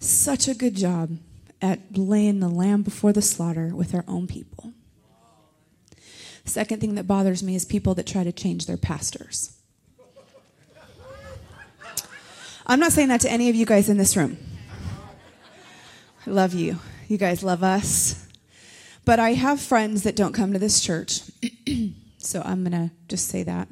Such 0.00 0.48
a 0.48 0.54
good 0.54 0.74
job 0.74 1.18
at 1.62 1.96
laying 1.96 2.40
the 2.40 2.48
lamb 2.48 2.82
before 2.82 3.12
the 3.12 3.22
slaughter 3.22 3.74
with 3.74 3.94
our 3.94 4.04
own 4.08 4.26
people. 4.26 4.72
Second 6.44 6.80
thing 6.80 6.96
that 6.96 7.06
bothers 7.06 7.42
me 7.42 7.54
is 7.54 7.64
people 7.64 7.94
that 7.94 8.06
try 8.06 8.24
to 8.24 8.32
change 8.32 8.66
their 8.66 8.76
pastors. 8.76 9.56
I'm 12.66 12.80
not 12.80 12.92
saying 12.92 13.08
that 13.08 13.20
to 13.22 13.30
any 13.30 13.48
of 13.48 13.54
you 13.54 13.64
guys 13.64 13.88
in 13.88 13.96
this 13.96 14.16
room. 14.16 14.36
I 16.26 16.30
love 16.30 16.52
you. 16.52 16.78
You 17.08 17.18
guys 17.18 17.42
love 17.42 17.62
us. 17.62 18.26
But 19.04 19.18
I 19.18 19.32
have 19.32 19.60
friends 19.60 20.04
that 20.04 20.16
don't 20.16 20.32
come 20.32 20.52
to 20.52 20.58
this 20.58 20.80
church. 20.80 21.22
so 22.18 22.42
I'm 22.44 22.64
going 22.64 22.88
to 22.88 22.94
just 23.08 23.28
say 23.28 23.42
that. 23.42 23.68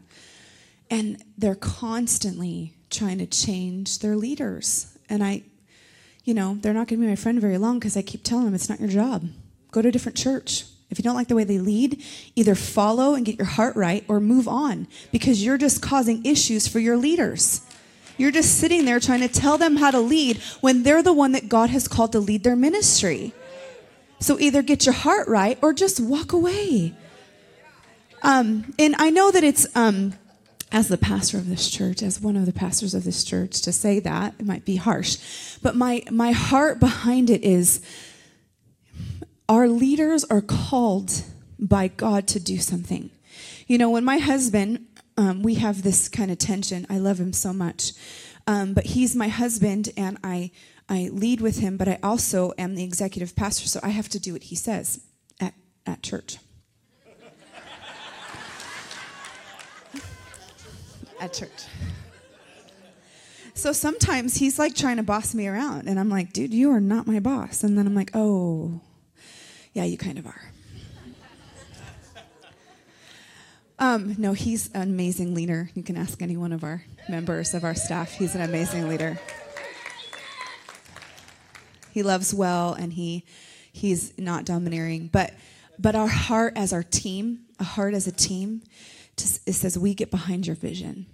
And 0.90 1.23
they're 1.38 1.54
constantly 1.54 2.75
trying 2.90 3.18
to 3.18 3.26
change 3.26 4.00
their 4.00 4.16
leaders. 4.16 4.99
And 5.09 5.23
I 5.23 5.44
you 6.31 6.35
know, 6.35 6.57
they're 6.61 6.73
not 6.73 6.87
going 6.87 7.01
to 7.01 7.05
be 7.05 7.11
my 7.11 7.17
friend 7.17 7.41
very 7.41 7.59
long 7.59 7.81
because 7.81 7.97
I 7.97 8.03
keep 8.03 8.23
telling 8.23 8.45
them 8.45 8.55
it's 8.55 8.69
not 8.69 8.79
your 8.79 8.89
job. 8.89 9.29
Go 9.73 9.83
to 9.83 9.89
a 9.89 9.91
different 9.91 10.17
church. 10.17 10.65
If 10.89 10.97
you 10.97 11.03
don't 11.03 11.17
like 11.17 11.27
the 11.27 11.35
way 11.35 11.43
they 11.43 11.59
lead, 11.59 12.05
either 12.37 12.55
follow 12.55 13.15
and 13.15 13.27
get 13.27 13.37
your 13.37 13.49
heart 13.49 13.75
right 13.75 14.05
or 14.07 14.21
move 14.21 14.47
on 14.47 14.87
because 15.11 15.45
you're 15.45 15.59
just 15.59 15.83
causing 15.83 16.25
issues 16.25 16.69
for 16.69 16.79
your 16.79 16.97
leaders. 16.97 17.63
You're 18.17 18.31
just 18.31 18.61
sitting 18.61 18.85
there 18.85 19.01
trying 19.01 19.23
to 19.23 19.29
tell 19.29 19.59
them 19.59 19.79
how 19.79 19.91
to 19.91 19.99
lead 19.99 20.37
when 20.61 20.85
they're 20.85 21.03
the 21.03 21.13
one 21.13 21.33
that 21.33 21.49
God 21.49 21.71
has 21.71 21.89
called 21.89 22.13
to 22.13 22.21
lead 22.21 22.45
their 22.45 22.55
ministry. 22.55 23.35
So 24.21 24.39
either 24.39 24.63
get 24.63 24.87
your 24.87 24.95
heart 24.95 25.27
right 25.27 25.59
or 25.61 25.73
just 25.73 25.99
walk 25.99 26.33
away. 26.33 26.95
Um, 28.23 28.73
and 28.79 28.95
I 28.99 29.11
know 29.11 29.33
that 29.33 29.43
it's 29.43 29.67
um, 29.75 30.15
as 30.73 30.89
the 30.89 30.99
pastor 30.99 31.37
of 31.37 31.49
this 31.49 31.69
church, 31.69 32.03
as 32.03 32.21
one 32.21 32.37
of 32.37 32.47
the 32.47 32.53
pastors 32.53 32.95
of 32.95 33.05
this 33.05 33.25
church, 33.25 33.61
to 33.62 33.73
say 33.73 33.99
that. 34.00 34.35
It 34.39 34.47
might 34.47 34.65
be 34.65 34.77
harsh. 34.77 35.19
But 35.62 35.75
my, 35.75 36.03
my 36.11 36.33
heart 36.33 36.79
behind 36.79 37.29
it 37.29 37.43
is 37.43 37.81
our 39.49 39.69
leaders 39.69 40.25
are 40.25 40.41
called 40.41 41.25
by 41.59 41.89
God 41.89 42.29
to 42.29 42.41
do 42.41 42.59
something. 42.59 43.11
You 43.67 43.79
know, 43.79 43.91
when 43.91 44.05
my 44.05 44.19
husband, 44.19 44.87
um, 45.17 45.43
we 45.43 45.55
have 45.55 45.83
this 45.83 46.09
kind 46.09 46.31
of 46.31 46.39
tension, 46.39 46.87
I 46.89 46.99
love 46.99 47.19
him 47.19 47.33
so 47.33 47.53
much. 47.53 47.93
Um, 48.47 48.73
but 48.73 48.87
he's 48.87 49.15
my 49.15 49.29
husband, 49.29 49.91
and 49.97 50.19
I, 50.25 50.50
I 50.89 51.11
lead 51.12 51.41
with 51.41 51.59
him, 51.59 51.77
but 51.77 51.89
I 51.89 51.99
also 52.03 52.53
am 52.59 52.75
the 52.75 52.85
executive 52.85 53.37
pastor, 53.37 53.69
so 53.69 53.81
I 53.83 53.91
have 53.91 54.09
to 54.11 54.19
do 54.19 54.33
what 54.33 54.45
he 54.45 54.55
says 54.55 55.00
at, 55.41 55.55
at 55.87 56.03
church. 56.03 56.39
At 61.21 61.33
church. 61.33 61.65
So 63.55 63.73
sometimes 63.73 64.37
he's 64.37 64.59
like 64.59 64.75
trying 64.75 64.97
to 64.97 65.03
boss 65.03 65.35
me 65.35 65.47
around, 65.47 65.87
and 65.89 66.00
I'm 66.00 66.09
like, 66.09 66.33
dude, 66.33 66.55
you 66.55 66.71
are 66.71 66.81
not 66.81 67.07
my 67.07 67.21
boss. 67.21 67.62
And 67.62 67.77
then 67.77 67.87
I'm 67.87 67.95
like, 67.95 68.11
oh, 68.15 68.81
yeah, 69.75 69.85
you 69.85 69.99
kind 69.99 70.19
of 70.19 70.27
are. 70.27 70.50
Um, 73.79 74.15
no, 74.19 74.35
he's 74.35 74.71
an 74.73 74.83
amazing 74.83 75.35
leader. 75.35 75.71
You 75.75 75.83
can 75.83 75.97
ask 75.97 76.21
any 76.21 76.37
one 76.37 76.53
of 76.53 76.65
our 76.65 76.85
members 77.09 77.55
of 77.55 77.65
our 77.65 77.75
staff. 77.75 78.12
He's 78.12 78.35
an 78.35 78.43
amazing 78.43 78.89
leader. 78.89 79.19
He 81.91 82.03
loves 82.03 82.35
well, 82.35 82.75
and 82.75 82.93
he 82.93 83.25
he's 83.73 84.17
not 84.19 84.45
domineering. 84.45 85.09
But 85.11 85.33
but 85.79 85.97
our 85.97 86.09
heart 86.09 86.53
as 86.57 86.75
our 86.75 86.83
team, 86.83 87.41
a 87.59 87.65
heart 87.65 87.95
as 87.95 88.07
a 88.07 88.12
team, 88.12 88.62
just, 89.21 89.49
it 89.49 89.53
says 89.55 89.79
we 89.79 89.95
get 89.95 90.11
behind 90.11 90.47
your 90.47 90.57
vision 90.57 91.07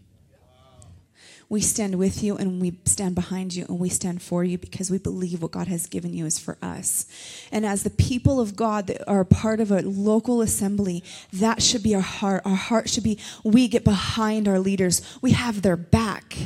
we 1.48 1.60
stand 1.60 1.94
with 1.96 2.22
you 2.22 2.36
and 2.36 2.60
we 2.60 2.78
stand 2.84 3.14
behind 3.14 3.54
you 3.54 3.64
and 3.68 3.78
we 3.78 3.88
stand 3.88 4.20
for 4.20 4.42
you 4.42 4.58
because 4.58 4.90
we 4.90 4.98
believe 4.98 5.42
what 5.42 5.52
God 5.52 5.68
has 5.68 5.86
given 5.86 6.12
you 6.12 6.26
is 6.26 6.38
for 6.38 6.58
us. 6.60 7.06
And 7.52 7.64
as 7.64 7.84
the 7.84 7.90
people 7.90 8.40
of 8.40 8.56
God 8.56 8.88
that 8.88 9.08
are 9.08 9.24
part 9.24 9.60
of 9.60 9.70
a 9.70 9.82
local 9.82 10.40
assembly, 10.40 11.04
that 11.32 11.62
should 11.62 11.84
be 11.84 11.94
our 11.94 12.00
heart. 12.00 12.42
Our 12.44 12.56
heart 12.56 12.88
should 12.88 13.04
be 13.04 13.20
we 13.44 13.68
get 13.68 13.84
behind 13.84 14.48
our 14.48 14.58
leaders, 14.58 15.02
we 15.22 15.32
have 15.32 15.62
their 15.62 15.76
back. 15.76 16.36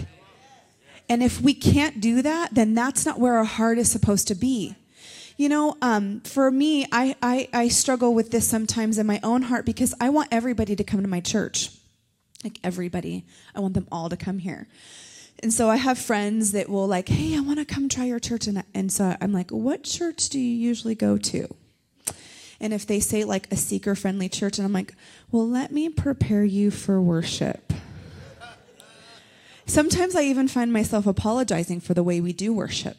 And 1.08 1.22
if 1.22 1.40
we 1.40 1.54
can't 1.54 2.00
do 2.00 2.22
that, 2.22 2.54
then 2.54 2.74
that's 2.74 3.04
not 3.06 3.18
where 3.18 3.36
our 3.36 3.44
heart 3.44 3.78
is 3.78 3.90
supposed 3.90 4.28
to 4.28 4.34
be. 4.34 4.76
You 5.40 5.48
know, 5.48 5.74
um, 5.80 6.20
for 6.20 6.50
me, 6.50 6.86
I, 6.92 7.16
I, 7.22 7.48
I 7.54 7.68
struggle 7.68 8.12
with 8.12 8.30
this 8.30 8.46
sometimes 8.46 8.98
in 8.98 9.06
my 9.06 9.20
own 9.22 9.40
heart 9.40 9.64
because 9.64 9.94
I 9.98 10.10
want 10.10 10.28
everybody 10.30 10.76
to 10.76 10.84
come 10.84 11.00
to 11.00 11.08
my 11.08 11.20
church 11.20 11.70
like 12.44 12.58
everybody. 12.62 13.24
I 13.54 13.60
want 13.60 13.72
them 13.72 13.88
all 13.90 14.10
to 14.10 14.18
come 14.18 14.40
here. 14.40 14.68
And 15.42 15.50
so 15.50 15.70
I 15.70 15.76
have 15.76 15.98
friends 15.98 16.52
that 16.52 16.68
will 16.68 16.86
like, 16.86 17.08
hey, 17.08 17.38
I 17.38 17.40
want 17.40 17.58
to 17.58 17.64
come 17.64 17.88
try 17.88 18.04
your 18.04 18.18
church. 18.18 18.48
And, 18.48 18.62
and 18.74 18.92
so 18.92 19.16
I'm 19.18 19.32
like, 19.32 19.50
what 19.50 19.82
church 19.82 20.28
do 20.28 20.38
you 20.38 20.54
usually 20.54 20.94
go 20.94 21.16
to? 21.16 21.48
And 22.60 22.74
if 22.74 22.86
they 22.86 23.00
say 23.00 23.24
like 23.24 23.50
a 23.50 23.56
seeker 23.56 23.94
friendly 23.94 24.28
church, 24.28 24.58
and 24.58 24.66
I'm 24.66 24.74
like, 24.74 24.92
well, 25.30 25.48
let 25.48 25.72
me 25.72 25.88
prepare 25.88 26.44
you 26.44 26.70
for 26.70 27.00
worship. 27.00 27.72
Sometimes 29.64 30.14
I 30.14 30.24
even 30.24 30.48
find 30.48 30.70
myself 30.70 31.06
apologizing 31.06 31.80
for 31.80 31.94
the 31.94 32.02
way 32.02 32.20
we 32.20 32.34
do 32.34 32.52
worship 32.52 32.98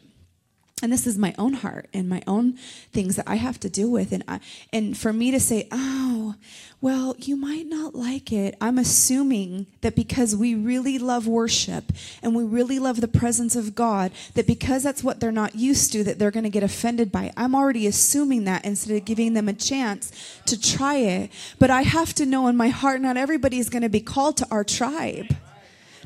and 0.81 0.91
this 0.91 1.05
is 1.05 1.17
my 1.17 1.33
own 1.37 1.53
heart 1.53 1.87
and 1.93 2.09
my 2.09 2.21
own 2.27 2.53
things 2.91 3.15
that 3.15 3.27
I 3.27 3.35
have 3.35 3.59
to 3.61 3.69
deal 3.69 3.89
with. 3.89 4.11
And 4.11 4.23
I, 4.27 4.39
and 4.73 4.97
for 4.97 5.13
me 5.13 5.31
to 5.31 5.39
say 5.39 5.67
oh 5.71 6.35
well 6.79 7.15
you 7.19 7.35
might 7.35 7.67
not 7.67 7.93
like 7.95 8.31
it 8.31 8.55
I'm 8.59 8.77
assuming 8.77 9.67
that 9.81 9.95
because 9.95 10.35
we 10.35 10.55
really 10.55 10.97
love 10.97 11.27
worship 11.27 11.91
and 12.21 12.35
we 12.35 12.43
really 12.43 12.79
love 12.79 13.01
the 13.01 13.07
presence 13.07 13.55
of 13.55 13.75
God 13.75 14.11
that 14.33 14.47
because 14.47 14.83
that's 14.83 15.03
what 15.03 15.19
they're 15.19 15.31
not 15.31 15.55
used 15.55 15.91
to 15.93 16.03
that 16.03 16.19
they're 16.19 16.31
going 16.31 16.43
to 16.43 16.49
get 16.49 16.63
offended 16.63 17.11
by 17.11 17.25
it. 17.25 17.33
I'm 17.37 17.55
already 17.55 17.87
assuming 17.87 18.45
that 18.45 18.65
instead 18.65 18.95
of 18.95 19.05
giving 19.05 19.33
them 19.33 19.47
a 19.47 19.53
chance 19.53 20.11
to 20.45 20.59
try 20.59 20.95
it. 20.95 21.31
But 21.59 21.69
I 21.69 21.83
have 21.83 22.13
to 22.15 22.25
know 22.25 22.47
in 22.47 22.55
my 22.55 22.69
heart 22.69 23.01
not 23.01 23.17
everybody 23.17 23.59
is 23.59 23.69
going 23.69 23.83
to 23.83 23.89
be 23.89 24.01
called 24.01 24.37
to 24.37 24.47
our 24.51 24.63
tribe 24.63 25.27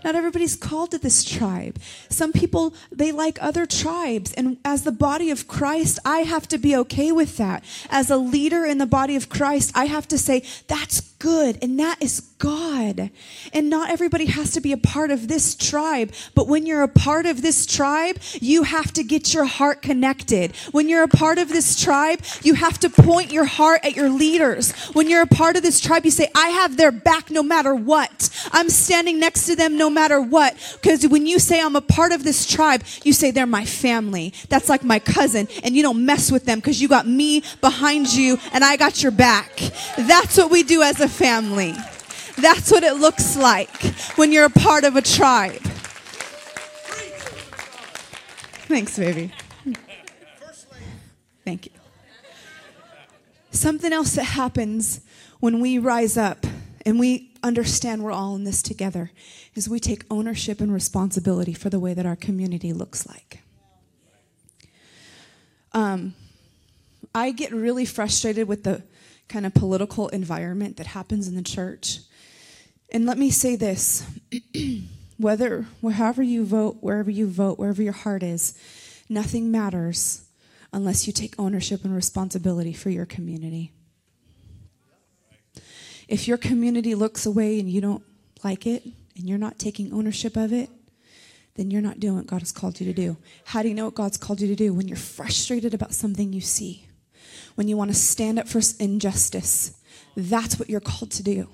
not 0.05 0.15
everybody's 0.15 0.55
called 0.55 0.91
to 0.91 0.97
this 0.97 1.23
tribe. 1.23 1.79
Some 2.09 2.31
people, 2.31 2.73
they 2.91 3.11
like 3.11 3.41
other 3.41 3.65
tribes. 3.65 4.31
And 4.33 4.57
as 4.63 4.83
the 4.83 4.91
body 4.91 5.31
of 5.31 5.47
Christ, 5.47 5.99
I 6.05 6.19
have 6.19 6.47
to 6.49 6.57
be 6.57 6.77
okay 6.77 7.11
with 7.11 7.37
that. 7.37 7.63
As 7.89 8.09
a 8.09 8.17
leader 8.17 8.63
in 8.65 8.77
the 8.77 8.85
body 8.85 9.15
of 9.15 9.27
Christ, 9.27 9.71
I 9.75 9.85
have 9.85 10.07
to 10.09 10.17
say, 10.17 10.43
that's 10.67 11.01
good 11.17 11.57
and 11.61 11.79
that 11.79 12.01
is 12.01 12.21
God. 12.45 13.09
And 13.53 13.71
not 13.71 13.89
everybody 13.89 14.25
has 14.27 14.51
to 14.51 14.61
be 14.61 14.71
a 14.71 14.77
part 14.77 15.09
of 15.09 15.27
this 15.27 15.55
tribe, 15.55 16.11
but 16.35 16.47
when 16.47 16.67
you're 16.67 16.83
a 16.83 16.87
part 16.87 17.25
of 17.25 17.41
this 17.41 17.65
tribe, 17.65 18.19
you 18.39 18.61
have 18.61 18.93
to 18.93 19.03
get 19.03 19.33
your 19.33 19.45
heart 19.45 19.81
connected. 19.81 20.55
When 20.71 20.87
you're 20.87 21.01
a 21.01 21.07
part 21.07 21.39
of 21.39 21.49
this 21.49 21.81
tribe, 21.81 22.21
you 22.43 22.53
have 22.53 22.77
to 22.81 22.89
point 22.91 23.31
your 23.31 23.45
heart 23.45 23.83
at 23.83 23.95
your 23.95 24.09
leaders. 24.09 24.73
When 24.93 25.09
you're 25.09 25.23
a 25.23 25.27
part 25.27 25.55
of 25.55 25.63
this 25.63 25.79
tribe, 25.79 26.05
you 26.05 26.11
say, 26.11 26.29
I 26.35 26.49
have 26.49 26.77
their 26.77 26.91
back 26.91 27.31
no 27.31 27.41
matter 27.41 27.73
what. 27.73 28.29
I'm 28.51 28.69
standing 28.69 29.19
next 29.19 29.47
to 29.47 29.55
them 29.55 29.75
no 29.75 29.89
matter 29.89 30.21
what. 30.21 30.55
Because 30.79 31.07
when 31.07 31.25
you 31.25 31.39
say 31.39 31.59
I'm 31.59 31.75
a 31.75 31.81
part 31.81 32.11
of 32.11 32.23
this 32.23 32.45
tribe, 32.45 32.83
you 33.03 33.13
say 33.13 33.31
they're 33.31 33.47
my 33.47 33.65
family. 33.65 34.35
That's 34.49 34.69
like 34.69 34.83
my 34.83 34.99
cousin, 34.99 35.47
and 35.63 35.75
you 35.75 35.81
don't 35.81 36.05
mess 36.05 36.31
with 36.31 36.45
them 36.45 36.59
because 36.59 36.79
you 36.79 36.87
got 36.87 37.07
me 37.07 37.41
behind 37.59 38.13
you 38.13 38.37
and 38.53 38.63
I 38.63 38.77
got 38.77 39.01
your 39.01 39.11
back. 39.11 39.61
That's 39.97 40.37
what 40.37 40.51
we 40.51 40.61
do 40.61 40.83
as 40.83 40.99
a 41.01 41.09
family. 41.09 41.73
That's 42.37 42.71
what 42.71 42.83
it 42.83 42.95
looks 42.95 43.35
like 43.35 43.75
when 44.15 44.31
you're 44.31 44.45
a 44.45 44.49
part 44.49 44.83
of 44.83 44.95
a 44.95 45.01
tribe. 45.01 45.61
Thanks, 48.67 48.97
baby. 48.97 49.31
Thank 51.45 51.67
you. 51.67 51.71
Something 53.51 53.93
else 53.93 54.15
that 54.15 54.23
happens 54.23 55.01
when 55.39 55.61
we 55.61 55.77
rise 55.77 56.17
up 56.17 56.45
and 56.85 56.99
we 56.99 57.31
understand 57.43 58.03
we're 58.03 58.11
all 58.11 58.35
in 58.35 58.43
this 58.43 58.61
together 58.61 59.11
is 59.53 59.69
we 59.69 59.79
take 59.79 60.03
ownership 60.09 60.59
and 60.59 60.73
responsibility 60.73 61.53
for 61.53 61.69
the 61.69 61.79
way 61.79 61.93
that 61.93 62.05
our 62.05 62.15
community 62.15 62.73
looks 62.73 63.07
like. 63.07 63.41
Um, 65.73 66.15
I 67.13 67.31
get 67.31 67.51
really 67.51 67.85
frustrated 67.85 68.47
with 68.47 68.63
the 68.63 68.83
kind 69.27 69.45
of 69.45 69.53
political 69.53 70.09
environment 70.09 70.77
that 70.77 70.87
happens 70.87 71.27
in 71.27 71.35
the 71.35 71.41
church. 71.41 71.99
And 72.95 73.05
let 73.05 73.17
me 73.17 73.29
say 73.29 73.57
this 73.57 74.09
whether, 75.17 75.65
however 75.83 76.23
you 76.23 76.45
vote, 76.45 76.77
wherever 76.79 77.11
you 77.11 77.27
vote, 77.27 77.59
wherever 77.59 77.83
your 77.83 77.91
heart 77.91 78.23
is, 78.23 78.57
nothing 79.09 79.51
matters 79.51 80.23
unless 80.71 81.05
you 81.05 81.11
take 81.11 81.35
ownership 81.37 81.83
and 81.83 81.93
responsibility 81.93 82.71
for 82.71 82.89
your 82.89 83.05
community. 83.05 83.73
If 86.07 86.25
your 86.25 86.37
community 86.37 86.95
looks 86.95 87.25
away 87.25 87.59
and 87.59 87.69
you 87.69 87.81
don't 87.81 88.03
like 88.45 88.65
it 88.65 88.85
and 89.17 89.27
you're 89.27 89.37
not 89.37 89.59
taking 89.59 89.91
ownership 89.91 90.37
of 90.37 90.53
it, 90.53 90.69
then 91.55 91.71
you're 91.71 91.81
not 91.81 91.99
doing 91.99 92.15
what 92.15 92.27
God 92.27 92.39
has 92.39 92.53
called 92.53 92.79
you 92.79 92.85
to 92.85 92.93
do. 92.93 93.17
How 93.43 93.61
do 93.61 93.67
you 93.67 93.75
know 93.75 93.85
what 93.85 93.95
God's 93.95 94.15
called 94.15 94.39
you 94.39 94.47
to 94.47 94.55
do? 94.55 94.73
When 94.73 94.87
you're 94.87 94.95
frustrated 94.95 95.73
about 95.73 95.93
something 95.93 96.31
you 96.31 96.39
see 96.39 96.87
when 97.55 97.67
you 97.67 97.77
want 97.77 97.89
to 97.89 97.95
stand 97.95 98.37
up 98.37 98.47
for 98.47 98.61
injustice. 98.79 99.77
That's 100.15 100.59
what 100.59 100.69
you're 100.69 100.81
called 100.81 101.11
to 101.11 101.23
do. 101.23 101.47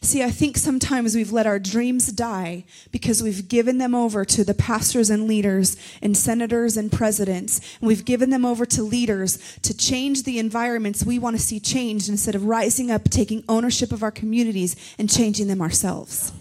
See, 0.00 0.22
I 0.22 0.30
think 0.30 0.56
sometimes 0.56 1.14
we've 1.14 1.32
let 1.32 1.46
our 1.46 1.58
dreams 1.58 2.12
die 2.12 2.64
because 2.92 3.22
we've 3.22 3.48
given 3.48 3.78
them 3.78 3.94
over 3.94 4.24
to 4.24 4.44
the 4.44 4.54
pastors 4.54 5.10
and 5.10 5.26
leaders 5.26 5.76
and 6.02 6.16
senators 6.16 6.76
and 6.76 6.92
presidents. 6.92 7.60
And 7.80 7.88
we've 7.88 8.04
given 8.04 8.30
them 8.30 8.44
over 8.44 8.66
to 8.66 8.82
leaders 8.82 9.58
to 9.62 9.76
change 9.76 10.24
the 10.24 10.38
environments 10.38 11.04
we 11.04 11.18
want 11.18 11.36
to 11.36 11.42
see 11.42 11.60
changed 11.60 12.08
instead 12.08 12.34
of 12.34 12.44
rising 12.44 12.90
up, 12.90 13.04
taking 13.04 13.42
ownership 13.48 13.90
of 13.90 14.02
our 14.02 14.10
communities, 14.10 14.76
and 14.98 15.10
changing 15.10 15.48
them 15.48 15.62
ourselves. 15.62 16.32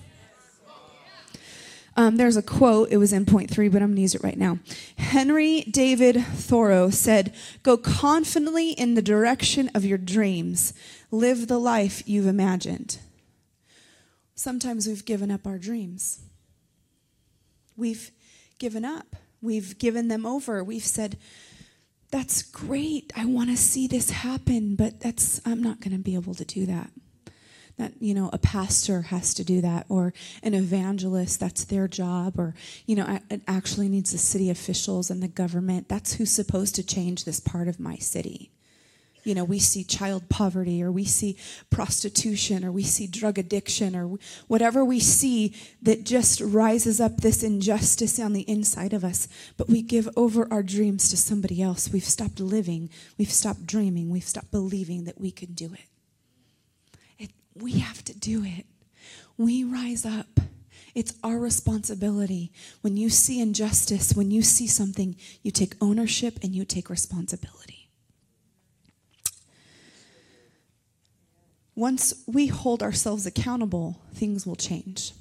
Um, 1.97 2.17
there's 2.17 2.35
a 2.35 2.41
quote, 2.41 2.89
it 2.91 2.97
was 2.97 3.13
in 3.13 3.25
point 3.25 3.49
three, 3.49 3.69
but 3.69 3.81
I'm 3.81 3.89
going 3.89 3.95
to 3.95 4.01
use 4.01 4.15
it 4.15 4.23
right 4.23 4.37
now. 4.37 4.59
Henry 4.97 5.61
David 5.61 6.17
Thoreau 6.17 6.89
said, 6.89 7.33
Go 7.63 7.77
confidently 7.77 8.71
in 8.71 8.95
the 8.95 9.01
direction 9.01 9.71
of 9.73 9.85
your 9.85 9.97
dreams, 9.97 10.73
live 11.09 11.47
the 11.47 11.57
life 11.57 12.03
you've 12.05 12.27
imagined. 12.27 12.99
Sometimes 14.35 14.87
we've 14.87 15.05
given 15.05 15.31
up 15.31 15.47
our 15.47 15.57
dreams. 15.57 16.21
We've 17.77 18.11
given 18.59 18.85
up. 18.85 19.15
We've 19.41 19.77
given 19.77 20.07
them 20.07 20.25
over. 20.25 20.63
We've 20.63 20.83
said, 20.83 21.17
That's 22.11 22.41
great. 22.41 23.11
I 23.15 23.25
want 23.25 23.49
to 23.49 23.57
see 23.57 23.87
this 23.87 24.09
happen, 24.09 24.75
but 24.75 24.99
that's, 24.99 25.41
I'm 25.45 25.63
not 25.63 25.79
going 25.79 25.95
to 25.95 26.03
be 26.03 26.15
able 26.15 26.35
to 26.35 26.45
do 26.45 26.65
that 26.65 26.91
that 27.77 27.93
you 27.99 28.13
know 28.13 28.29
a 28.31 28.37
pastor 28.37 29.01
has 29.03 29.33
to 29.33 29.43
do 29.43 29.61
that 29.61 29.85
or 29.89 30.13
an 30.43 30.53
evangelist 30.53 31.39
that's 31.39 31.65
their 31.65 31.87
job 31.87 32.39
or 32.39 32.53
you 32.85 32.95
know 32.95 33.19
it 33.29 33.41
actually 33.47 33.89
needs 33.89 34.11
the 34.11 34.17
city 34.17 34.49
officials 34.49 35.09
and 35.09 35.21
the 35.21 35.27
government 35.27 35.89
that's 35.89 36.13
who's 36.13 36.31
supposed 36.31 36.75
to 36.75 36.85
change 36.85 37.25
this 37.25 37.39
part 37.39 37.67
of 37.67 37.79
my 37.79 37.95
city 37.97 38.51
you 39.25 39.35
know 39.35 39.43
we 39.43 39.59
see 39.59 39.83
child 39.83 40.29
poverty 40.29 40.81
or 40.81 40.91
we 40.91 41.03
see 41.03 41.37
prostitution 41.69 42.63
or 42.63 42.71
we 42.71 42.83
see 42.83 43.07
drug 43.07 43.37
addiction 43.37 43.95
or 43.95 44.17
whatever 44.47 44.85
we 44.85 44.99
see 44.99 45.53
that 45.81 46.05
just 46.05 46.39
rises 46.39 47.01
up 47.01 47.17
this 47.17 47.43
injustice 47.43 48.19
on 48.19 48.31
the 48.33 48.49
inside 48.49 48.93
of 48.93 49.03
us 49.03 49.27
but 49.57 49.67
we 49.67 49.81
give 49.81 50.07
over 50.15 50.47
our 50.51 50.63
dreams 50.63 51.09
to 51.09 51.17
somebody 51.17 51.61
else 51.61 51.89
we've 51.91 52.03
stopped 52.03 52.39
living 52.39 52.89
we've 53.17 53.31
stopped 53.31 53.65
dreaming 53.65 54.09
we've 54.09 54.23
stopped 54.23 54.51
believing 54.51 55.03
that 55.03 55.19
we 55.19 55.31
can 55.31 55.53
do 55.53 55.73
it 55.73 55.89
we 57.55 57.79
have 57.79 58.03
to 58.03 58.13
do 58.13 58.43
it. 58.43 58.65
We 59.37 59.63
rise 59.63 60.05
up 60.05 60.39
It's 60.93 61.13
our 61.25 61.37
responsibility. 61.37 62.53
When 62.79 62.95
you 62.95 63.09
see 63.09 63.41
injustice, 63.41 64.13
when 64.13 64.31
you 64.31 64.41
see 64.41 64.65
something, 64.65 65.17
you 65.41 65.51
take 65.51 65.75
ownership 65.81 66.39
and 66.41 66.55
you 66.55 66.63
take 66.63 66.89
responsibility. 66.89 67.84
Once 71.85 72.15
we 72.25 72.47
hold 72.47 72.81
ourselves 72.81 73.27
accountable, 73.27 74.01
things 74.11 74.43
will 74.43 74.55
change. 74.55 75.13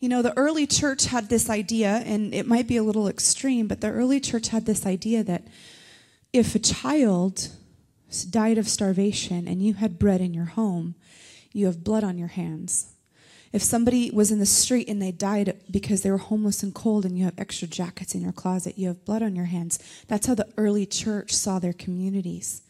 You 0.00 0.10
know, 0.10 0.20
the 0.20 0.36
early 0.36 0.66
church 0.66 1.06
had 1.06 1.30
this 1.30 1.48
idea, 1.48 2.02
and 2.04 2.34
it 2.34 2.46
might 2.46 2.68
be 2.68 2.76
a 2.76 2.82
little 2.82 3.08
extreme, 3.08 3.68
but 3.68 3.80
the 3.80 3.90
early 3.90 4.20
church 4.20 4.48
had 4.48 4.66
this 4.66 4.84
idea 4.84 5.24
that 5.24 5.44
if 6.30 6.54
a 6.54 6.58
child 6.58 7.48
died 8.28 8.58
of 8.58 8.68
starvation 8.68 9.48
and 9.48 9.62
you 9.62 9.72
had 9.72 9.98
bread 9.98 10.20
in 10.20 10.34
your 10.34 10.44
home, 10.60 10.94
you 11.54 11.64
have 11.64 11.82
blood 11.82 12.04
on 12.04 12.18
your 12.18 12.28
hands. 12.28 12.92
If 13.50 13.62
somebody 13.62 14.10
was 14.10 14.30
in 14.30 14.40
the 14.40 14.44
street 14.44 14.90
and 14.90 15.00
they 15.00 15.10
died 15.10 15.58
because 15.70 16.02
they 16.02 16.10
were 16.10 16.18
homeless 16.18 16.62
and 16.62 16.74
cold 16.74 17.06
and 17.06 17.16
you 17.16 17.24
have 17.24 17.38
extra 17.38 17.66
jackets 17.66 18.14
in 18.14 18.20
your 18.20 18.32
closet, 18.32 18.76
you 18.76 18.88
have 18.88 19.06
blood 19.06 19.22
on 19.22 19.34
your 19.34 19.46
hands. 19.46 19.78
That's 20.06 20.26
how 20.26 20.34
the 20.34 20.52
early 20.58 20.84
church 20.84 21.32
saw 21.32 21.58
their 21.58 21.72
communities. 21.72 22.60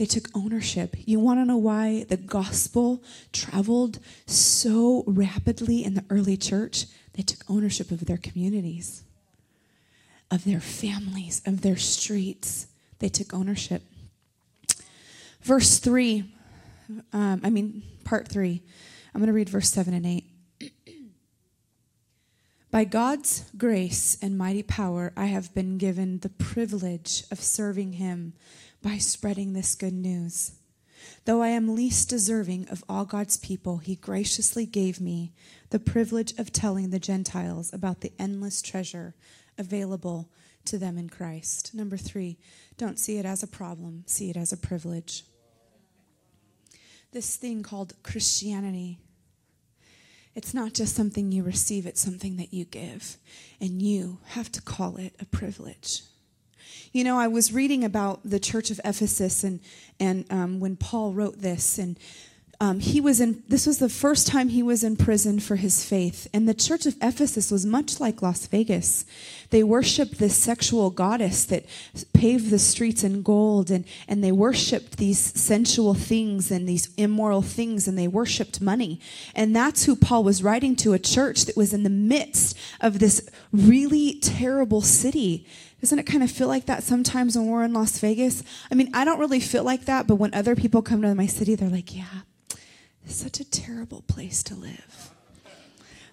They 0.00 0.06
took 0.06 0.30
ownership. 0.34 0.96
You 1.04 1.20
want 1.20 1.40
to 1.40 1.44
know 1.44 1.58
why 1.58 2.06
the 2.08 2.16
gospel 2.16 3.04
traveled 3.34 3.98
so 4.24 5.04
rapidly 5.06 5.84
in 5.84 5.92
the 5.92 6.06
early 6.08 6.38
church? 6.38 6.86
They 7.12 7.22
took 7.22 7.40
ownership 7.50 7.90
of 7.90 8.06
their 8.06 8.16
communities, 8.16 9.02
of 10.30 10.44
their 10.44 10.60
families, 10.60 11.42
of 11.44 11.60
their 11.60 11.76
streets. 11.76 12.68
They 12.98 13.10
took 13.10 13.34
ownership. 13.34 13.82
Verse 15.42 15.78
3, 15.78 16.32
um, 17.12 17.42
I 17.44 17.50
mean, 17.50 17.82
part 18.02 18.26
3. 18.26 18.62
I'm 19.14 19.20
going 19.20 19.26
to 19.26 19.34
read 19.34 19.50
verse 19.50 19.68
7 19.68 19.92
and 19.92 20.06
8. 20.06 20.24
By 22.70 22.84
God's 22.84 23.50
grace 23.58 24.16
and 24.22 24.38
mighty 24.38 24.62
power, 24.62 25.12
I 25.14 25.26
have 25.26 25.52
been 25.54 25.76
given 25.76 26.20
the 26.20 26.30
privilege 26.30 27.24
of 27.30 27.38
serving 27.38 27.94
Him 27.94 28.32
by 28.82 28.98
spreading 28.98 29.52
this 29.52 29.74
good 29.74 29.92
news. 29.92 30.52
Though 31.24 31.42
I 31.42 31.48
am 31.48 31.74
least 31.74 32.08
deserving 32.08 32.68
of 32.68 32.84
all 32.88 33.04
God's 33.04 33.36
people, 33.36 33.78
He 33.78 33.96
graciously 33.96 34.66
gave 34.66 35.00
me 35.00 35.32
the 35.70 35.78
privilege 35.78 36.38
of 36.38 36.52
telling 36.52 36.90
the 36.90 36.98
Gentiles 36.98 37.72
about 37.72 38.00
the 38.00 38.12
endless 38.18 38.62
treasure 38.62 39.14
available 39.58 40.30
to 40.66 40.78
them 40.78 40.98
in 40.98 41.08
Christ. 41.08 41.74
Number 41.74 41.96
three, 41.96 42.38
don't 42.76 42.98
see 42.98 43.18
it 43.18 43.26
as 43.26 43.42
a 43.42 43.46
problem, 43.46 44.04
see 44.06 44.30
it 44.30 44.36
as 44.36 44.52
a 44.52 44.56
privilege. 44.56 45.24
This 47.12 47.36
thing 47.36 47.62
called 47.62 47.94
Christianity. 48.02 48.98
It's 50.34 50.54
not 50.54 50.74
just 50.74 50.94
something 50.94 51.32
you 51.32 51.42
receive, 51.42 51.86
it's 51.86 52.00
something 52.00 52.36
that 52.36 52.54
you 52.54 52.64
give. 52.64 53.16
And 53.60 53.82
you 53.82 54.18
have 54.28 54.52
to 54.52 54.62
call 54.62 54.96
it 54.96 55.14
a 55.20 55.24
privilege. 55.26 56.02
You 56.92 57.04
know, 57.04 57.18
I 57.18 57.28
was 57.28 57.52
reading 57.52 57.84
about 57.84 58.20
the 58.24 58.40
church 58.40 58.72
of 58.72 58.80
Ephesus 58.84 59.44
and, 59.44 59.60
and 60.00 60.24
um, 60.28 60.58
when 60.58 60.74
Paul 60.74 61.12
wrote 61.12 61.40
this, 61.40 61.78
and 61.78 61.96
um, 62.62 62.78
he 62.78 63.00
was 63.00 63.20
in 63.20 63.42
this 63.48 63.66
was 63.66 63.78
the 63.78 63.88
first 63.88 64.26
time 64.26 64.50
he 64.50 64.62
was 64.62 64.84
in 64.84 64.94
prison 64.94 65.40
for 65.40 65.56
his 65.56 65.82
faith. 65.82 66.28
And 66.34 66.46
the 66.46 66.52
church 66.52 66.84
of 66.84 66.94
ephesus 67.00 67.50
was 67.50 67.64
much 67.64 67.98
like 68.00 68.20
las 68.20 68.46
vegas. 68.46 69.06
They 69.48 69.62
worshiped 69.62 70.18
this 70.18 70.36
sexual 70.36 70.90
goddess 70.90 71.46
that 71.46 71.64
paved 72.12 72.50
the 72.50 72.58
streets 72.58 73.02
in 73.02 73.22
gold 73.22 73.70
and, 73.70 73.86
and 74.06 74.22
they 74.22 74.30
worshiped 74.30 74.98
these 74.98 75.18
sensual 75.18 75.94
things 75.94 76.50
and 76.50 76.68
these 76.68 76.94
immoral 76.98 77.40
things 77.40 77.88
and 77.88 77.98
they 77.98 78.06
worshiped 78.08 78.60
money. 78.60 79.00
And 79.34 79.56
that's 79.56 79.84
who 79.84 79.96
paul 79.96 80.22
was 80.22 80.42
writing 80.42 80.76
to 80.76 80.92
a 80.92 80.98
church 80.98 81.46
that 81.46 81.56
was 81.56 81.72
in 81.72 81.82
the 81.82 81.88
midst 81.88 82.58
of 82.82 82.98
this 82.98 83.26
really 83.52 84.20
terrible 84.20 84.82
city. 84.82 85.46
Doesn't 85.80 85.98
it 85.98 86.04
kind 86.04 86.22
of 86.22 86.30
feel 86.30 86.48
like 86.48 86.66
that 86.66 86.82
sometimes 86.82 87.38
when 87.38 87.46
we're 87.46 87.64
in 87.64 87.72
Las 87.72 87.98
Vegas? 88.00 88.42
I 88.70 88.74
mean, 88.74 88.90
I 88.92 89.06
don't 89.06 89.18
really 89.18 89.40
feel 89.40 89.64
like 89.64 89.86
that, 89.86 90.06
but 90.06 90.16
when 90.16 90.34
other 90.34 90.54
people 90.54 90.82
come 90.82 91.00
to 91.00 91.14
my 91.14 91.24
city, 91.24 91.54
they're 91.54 91.70
like, 91.70 91.96
yeah, 91.96 92.20
such 93.14 93.40
a 93.40 93.44
terrible 93.44 94.02
place 94.02 94.42
to 94.44 94.54
live. 94.54 95.10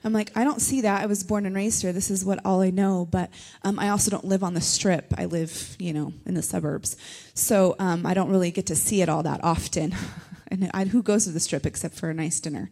I'm 0.03 0.13
like, 0.13 0.31
I 0.35 0.43
don't 0.43 0.61
see 0.61 0.81
that. 0.81 1.01
I 1.01 1.05
was 1.05 1.23
born 1.23 1.45
and 1.45 1.55
raised 1.55 1.81
here. 1.81 1.91
This 1.91 2.09
is 2.09 2.23
what 2.23 2.39
all 2.45 2.61
I 2.61 2.69
know. 2.69 3.07
But 3.09 3.29
um, 3.63 3.79
I 3.79 3.89
also 3.89 4.11
don't 4.11 4.25
live 4.25 4.43
on 4.43 4.53
the 4.53 4.61
strip. 4.61 5.13
I 5.17 5.25
live, 5.25 5.75
you 5.79 5.91
know, 5.91 6.13
in 6.25 6.33
the 6.33 6.41
suburbs. 6.41 6.95
So 7.33 7.75
um, 7.79 8.05
I 8.05 8.13
don't 8.13 8.29
really 8.29 8.51
get 8.51 8.67
to 8.67 8.75
see 8.75 9.01
it 9.01 9.09
all 9.09 9.23
that 9.23 9.43
often. 9.43 9.95
and 10.47 10.69
I, 10.73 10.85
who 10.85 11.03
goes 11.03 11.25
to 11.25 11.31
the 11.31 11.39
strip 11.39 11.65
except 11.65 11.95
for 11.95 12.09
a 12.09 12.13
nice 12.13 12.39
dinner? 12.39 12.69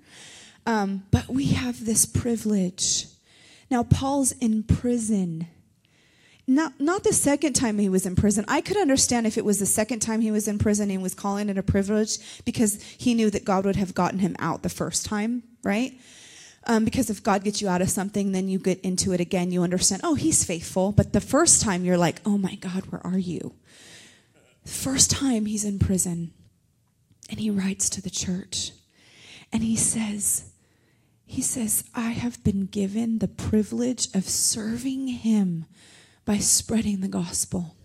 Um, 0.65 1.03
but 1.11 1.27
we 1.27 1.47
have 1.47 1.85
this 1.85 2.05
privilege. 2.05 3.07
Now, 3.69 3.83
Paul's 3.83 4.31
in 4.33 4.63
prison. 4.63 5.47
Not, 6.47 6.79
not 6.79 7.03
the 7.03 7.13
second 7.13 7.53
time 7.53 7.79
he 7.79 7.89
was 7.89 8.05
in 8.05 8.15
prison. 8.15 8.45
I 8.47 8.61
could 8.61 8.77
understand 8.77 9.25
if 9.25 9.37
it 9.37 9.45
was 9.45 9.59
the 9.59 9.65
second 9.65 9.99
time 9.99 10.21
he 10.21 10.29
was 10.29 10.47
in 10.47 10.59
prison 10.59 10.91
and 10.91 11.01
was 11.01 11.15
calling 11.15 11.49
it 11.49 11.57
a 11.57 11.63
privilege 11.63 12.43
because 12.45 12.81
he 12.83 13.15
knew 13.15 13.31
that 13.31 13.45
God 13.45 13.65
would 13.65 13.77
have 13.77 13.95
gotten 13.95 14.19
him 14.19 14.35
out 14.37 14.61
the 14.61 14.69
first 14.69 15.05
time, 15.07 15.41
right? 15.63 15.99
Um, 16.67 16.85
because 16.85 17.09
if 17.09 17.23
God 17.23 17.43
gets 17.43 17.61
you 17.61 17.67
out 17.67 17.81
of 17.81 17.89
something, 17.89 18.31
then 18.31 18.47
you 18.47 18.59
get 18.59 18.79
into 18.81 19.11
it 19.11 19.19
again. 19.19 19.51
You 19.51 19.63
understand, 19.63 20.01
oh, 20.03 20.13
he's 20.13 20.43
faithful. 20.43 20.91
But 20.91 21.13
the 21.13 21.21
first 21.21 21.61
time, 21.61 21.83
you're 21.83 21.97
like, 21.97 22.21
oh 22.25 22.37
my 22.37 22.55
God, 22.55 22.85
where 22.91 23.05
are 23.05 23.19
you? 23.19 23.55
First 24.63 25.11
time 25.11 25.45
he's 25.45 25.63
in 25.63 25.77
prison, 25.77 26.33
and 27.29 27.39
he 27.39 27.51
writes 27.51 27.87
to 27.91 28.01
the 28.01 28.09
church, 28.09 28.71
and 29.53 29.61
he 29.61 29.75
says, 29.75 30.51
he 31.27 31.41
says, 31.41 31.83
I 31.93 32.11
have 32.11 32.43
been 32.43 32.65
given 32.65 33.19
the 33.19 33.27
privilege 33.27 34.07
of 34.15 34.27
serving 34.27 35.07
him 35.07 35.65
by 36.25 36.37
spreading 36.37 37.01
the 37.01 37.07
gospel. 37.07 37.75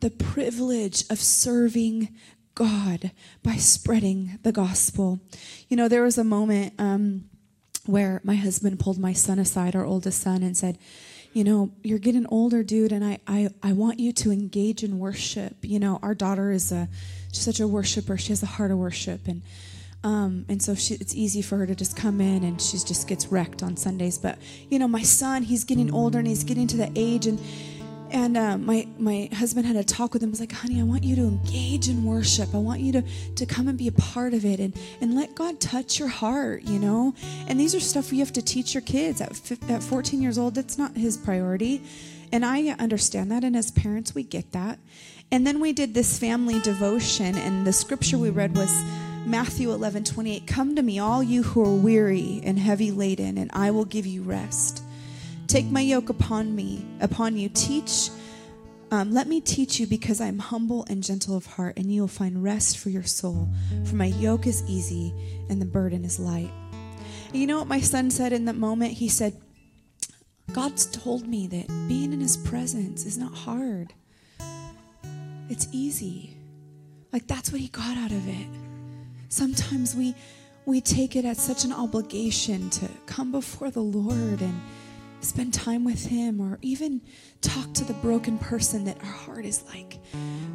The 0.00 0.10
privilege 0.10 1.04
of 1.10 1.18
serving 1.18 2.08
God 2.54 3.12
by 3.42 3.54
spreading 3.54 4.38
the 4.42 4.52
gospel. 4.52 5.20
You 5.68 5.76
know, 5.76 5.86
there 5.88 6.02
was 6.02 6.18
a 6.18 6.24
moment 6.24 6.74
um, 6.78 7.28
where 7.86 8.20
my 8.24 8.34
husband 8.34 8.80
pulled 8.80 8.98
my 8.98 9.12
son 9.12 9.38
aside, 9.38 9.76
our 9.76 9.84
oldest 9.84 10.20
son, 10.20 10.42
and 10.42 10.56
said, 10.56 10.78
you 11.32 11.44
know, 11.44 11.70
you're 11.82 11.98
getting 11.98 12.26
older, 12.30 12.62
dude, 12.62 12.90
and 12.90 13.04
I, 13.04 13.18
I, 13.26 13.50
I 13.62 13.72
want 13.72 14.00
you 14.00 14.12
to 14.14 14.32
engage 14.32 14.82
in 14.82 14.98
worship. 14.98 15.56
You 15.62 15.78
know, 15.78 15.98
our 16.02 16.14
daughter 16.14 16.50
is 16.50 16.72
a 16.72 16.88
such 17.32 17.60
a 17.60 17.68
worshiper. 17.68 18.16
She 18.16 18.30
has 18.30 18.42
a 18.42 18.46
heart 18.46 18.70
of 18.70 18.78
worship, 18.78 19.28
and 19.28 19.42
um, 20.04 20.44
and 20.48 20.62
so 20.62 20.74
she, 20.74 20.94
it's 20.94 21.14
easy 21.14 21.42
for 21.42 21.56
her 21.58 21.66
to 21.66 21.74
just 21.74 21.96
come 21.96 22.20
in 22.20 22.44
and 22.44 22.60
she 22.60 22.78
just 22.78 23.08
gets 23.08 23.26
wrecked 23.28 23.62
on 23.62 23.76
Sundays. 23.76 24.18
But 24.18 24.38
you 24.70 24.78
know, 24.78 24.88
my 24.88 25.02
son, 25.02 25.42
he's 25.42 25.64
getting 25.64 25.92
older 25.92 26.18
and 26.18 26.28
he's 26.28 26.44
getting 26.44 26.66
to 26.68 26.76
the 26.76 26.90
age 26.94 27.26
and 27.26 27.40
and 28.10 28.36
uh, 28.36 28.56
my 28.56 28.86
my 28.98 29.28
husband 29.34 29.66
had 29.66 29.76
a 29.76 29.84
talk 29.84 30.14
with 30.14 30.22
him. 30.22 30.30
He 30.30 30.32
was 30.32 30.40
like, 30.40 30.52
"Honey, 30.52 30.80
I 30.80 30.84
want 30.84 31.04
you 31.04 31.14
to 31.16 31.22
engage 31.22 31.88
in 31.88 32.04
worship. 32.04 32.54
I 32.54 32.58
want 32.58 32.80
you 32.80 32.92
to 32.92 33.02
to 33.02 33.46
come 33.46 33.68
and 33.68 33.76
be 33.76 33.88
a 33.88 33.92
part 33.92 34.34
of 34.34 34.44
it, 34.44 34.60
and 34.60 34.74
and 35.00 35.14
let 35.14 35.34
God 35.34 35.60
touch 35.60 35.98
your 35.98 36.08
heart. 36.08 36.62
You 36.62 36.78
know. 36.78 37.14
And 37.46 37.60
these 37.60 37.74
are 37.74 37.80
stuff 37.80 38.12
you 38.12 38.20
have 38.20 38.32
to 38.34 38.42
teach 38.42 38.74
your 38.74 38.80
kids 38.82 39.20
at 39.20 39.30
at 39.68 39.82
14 39.82 40.22
years 40.22 40.38
old. 40.38 40.54
That's 40.54 40.78
not 40.78 40.96
his 40.96 41.16
priority, 41.16 41.82
and 42.32 42.44
I 42.44 42.68
understand 42.78 43.30
that. 43.32 43.44
And 43.44 43.54
as 43.54 43.70
parents, 43.70 44.14
we 44.14 44.22
get 44.22 44.52
that. 44.52 44.78
And 45.30 45.46
then 45.46 45.60
we 45.60 45.74
did 45.74 45.92
this 45.92 46.18
family 46.18 46.60
devotion, 46.60 47.36
and 47.36 47.66
the 47.66 47.72
scripture 47.72 48.16
we 48.16 48.30
read 48.30 48.56
was 48.56 48.72
Matthew 49.26 49.72
11, 49.72 50.04
28. 50.04 50.46
Come 50.46 50.76
to 50.76 50.82
me, 50.82 50.98
all 50.98 51.22
you 51.22 51.42
who 51.42 51.62
are 51.62 51.74
weary 51.74 52.40
and 52.44 52.58
heavy 52.58 52.90
laden, 52.90 53.36
and 53.36 53.50
I 53.52 53.70
will 53.70 53.84
give 53.84 54.06
you 54.06 54.22
rest. 54.22 54.82
Take 55.46 55.66
my 55.66 55.80
yoke 55.80 56.08
upon 56.08 56.54
me, 56.54 56.84
upon 57.00 57.36
you. 57.36 57.48
Teach, 57.48 58.10
um, 58.90 59.12
let 59.12 59.26
me 59.26 59.40
teach 59.40 59.78
you 59.80 59.86
because 59.86 60.20
I'm 60.20 60.38
humble 60.38 60.86
and 60.88 61.02
gentle 61.02 61.36
of 61.36 61.46
heart, 61.46 61.76
and 61.76 61.92
you 61.92 62.02
will 62.02 62.08
find 62.08 62.42
rest 62.42 62.78
for 62.78 62.90
your 62.90 63.02
soul. 63.02 63.48
For 63.84 63.96
my 63.96 64.06
yoke 64.06 64.46
is 64.46 64.62
easy 64.68 65.12
and 65.50 65.60
the 65.60 65.66
burden 65.66 66.04
is 66.04 66.18
light. 66.18 66.50
And 67.28 67.36
you 67.36 67.46
know 67.46 67.58
what 67.58 67.68
my 67.68 67.80
son 67.80 68.10
said 68.10 68.32
in 68.32 68.46
that 68.46 68.56
moment? 68.56 68.94
He 68.94 69.08
said, 69.08 69.34
God's 70.52 70.86
told 70.86 71.26
me 71.26 71.46
that 71.48 71.68
being 71.88 72.12
in 72.12 72.20
his 72.20 72.36
presence 72.38 73.04
is 73.04 73.18
not 73.18 73.34
hard. 73.34 73.92
It's 75.50 75.68
easy. 75.72 76.36
Like 77.12 77.26
that's 77.26 77.52
what 77.52 77.60
he 77.60 77.68
got 77.68 77.96
out 77.98 78.12
of 78.12 78.26
it. 78.28 78.46
Sometimes 79.28 79.94
we 79.94 80.14
we 80.64 80.80
take 80.80 81.16
it 81.16 81.24
as 81.24 81.38
such 81.38 81.64
an 81.64 81.72
obligation 81.72 82.68
to 82.70 82.88
come 83.06 83.32
before 83.32 83.70
the 83.70 83.80
Lord 83.80 84.42
and 84.42 84.60
spend 85.20 85.52
time 85.52 85.84
with 85.84 86.06
him 86.06 86.40
or 86.40 86.58
even 86.62 87.00
talk 87.40 87.72
to 87.74 87.84
the 87.84 87.92
broken 87.94 88.38
person 88.38 88.84
that 88.84 88.98
our 88.98 89.10
heart 89.10 89.44
is 89.44 89.64
like 89.64 89.98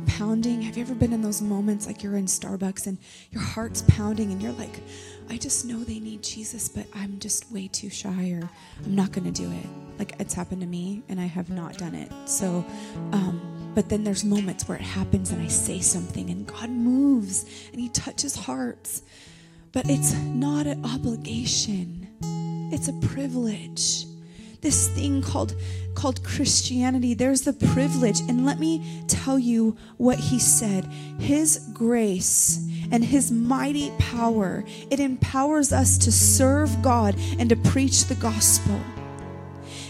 pounding. 0.07 0.61
Have 0.61 0.77
you 0.77 0.83
ever 0.83 0.95
been 0.95 1.13
in 1.13 1.21
those 1.21 1.41
moments 1.41 1.87
like 1.87 2.03
you're 2.03 2.15
in 2.15 2.25
Starbucks 2.25 2.87
and 2.87 2.97
your 3.31 3.41
heart's 3.41 3.83
pounding 3.87 4.31
and 4.31 4.41
you're 4.41 4.53
like, 4.53 4.81
I 5.29 5.37
just 5.37 5.65
know 5.65 5.83
they 5.83 5.99
need 5.99 6.23
Jesus, 6.23 6.69
but 6.69 6.85
I'm 6.93 7.19
just 7.19 7.51
way 7.51 7.67
too 7.67 7.89
shy 7.89 8.31
or 8.31 8.49
I'm 8.85 8.95
not 8.95 9.11
going 9.11 9.31
to 9.31 9.31
do 9.31 9.49
it. 9.51 9.65
Like 9.99 10.15
it's 10.19 10.33
happened 10.33 10.61
to 10.61 10.67
me 10.67 11.03
and 11.09 11.19
I 11.19 11.25
have 11.25 11.49
not 11.49 11.77
done 11.77 11.95
it. 11.95 12.11
So, 12.25 12.65
um, 13.11 13.71
but 13.75 13.89
then 13.89 14.03
there's 14.03 14.23
moments 14.23 14.67
where 14.67 14.77
it 14.77 14.83
happens 14.83 15.31
and 15.31 15.41
I 15.41 15.47
say 15.47 15.79
something 15.79 16.29
and 16.29 16.45
God 16.45 16.69
moves 16.69 17.45
and 17.71 17.79
He 17.79 17.89
touches 17.89 18.35
hearts. 18.35 19.03
But 19.71 19.89
it's 19.89 20.13
not 20.13 20.67
an 20.67 20.85
obligation. 20.85 22.07
It's 22.71 22.87
a 22.87 22.93
privilege. 23.07 24.05
This 24.63 24.87
thing 24.87 25.21
called 25.21 25.53
called 25.93 26.23
Christianity, 26.23 27.13
there's 27.13 27.41
the 27.41 27.53
privilege. 27.53 28.21
And 28.21 28.45
let 28.45 28.59
me 28.59 29.03
tell 29.07 29.37
you 29.37 29.77
what 29.97 30.17
he 30.17 30.39
said. 30.39 30.85
His 31.19 31.69
grace 31.73 32.67
and 32.91 33.03
his 33.03 33.31
mighty 33.31 33.91
power, 33.99 34.63
it 34.89 34.99
empowers 34.99 35.71
us 35.71 35.97
to 35.99 36.11
serve 36.11 36.81
God 36.81 37.15
and 37.37 37.49
to 37.49 37.55
preach 37.55 38.05
the 38.05 38.15
gospel. 38.15 38.79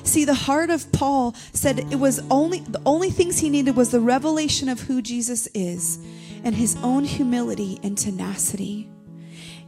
See, 0.03 0.25
the 0.25 0.33
heart 0.33 0.69
of 0.69 0.91
Paul 0.91 1.33
said 1.53 1.79
it 1.79 1.99
was 1.99 2.19
only 2.29 2.59
the 2.59 2.81
only 2.86 3.09
things 3.09 3.39
he 3.39 3.49
needed 3.49 3.75
was 3.75 3.91
the 3.91 4.01
revelation 4.01 4.67
of 4.67 4.81
who 4.81 5.01
Jesus 5.01 5.47
is 5.53 5.99
and 6.43 6.55
his 6.55 6.75
own 6.83 7.05
humility 7.05 7.79
and 7.83 7.97
tenacity. 7.97 8.89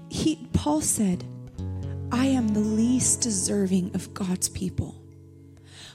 He 0.09 0.47
Paul 0.51 0.81
said, 0.81 1.23
I 2.11 2.25
am 2.27 2.49
the 2.49 2.59
least 2.59 3.21
deserving 3.21 3.91
of 3.95 4.13
God's 4.13 4.49
people. 4.49 4.95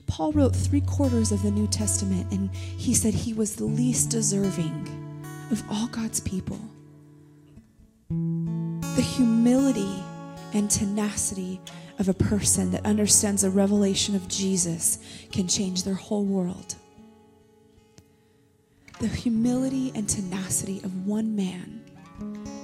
Paul 0.07 0.33
wrote 0.33 0.57
three 0.57 0.81
quarters 0.81 1.31
of 1.31 1.43
the 1.43 1.51
New 1.51 1.69
Testament, 1.69 2.33
and 2.33 2.53
he 2.55 2.95
said 2.95 3.15
he 3.15 3.33
was 3.33 3.55
the 3.55 3.65
least 3.65 4.11
deserving 4.11 4.89
of 5.51 5.63
all 5.71 5.87
God's 5.87 6.21
people. 6.21 6.61
The 8.09 9.03
humility 9.03 10.03
and 10.53 10.69
tenacity 10.69 11.61
of 11.99 12.09
a 12.09 12.15
person 12.15 12.73
that 12.73 12.85
understands 12.85 13.43
the 13.43 13.51
revelation 13.51 14.17
of 14.17 14.27
Jesus 14.27 14.99
can 15.31 15.47
change 15.47 15.85
their 15.85 15.95
whole 15.95 16.25
world. 16.25 16.75
The 18.99 19.07
humility 19.07 19.93
and 19.95 20.09
tenacity 20.09 20.81
of 20.83 21.07
one 21.07 21.37
man 21.37 21.83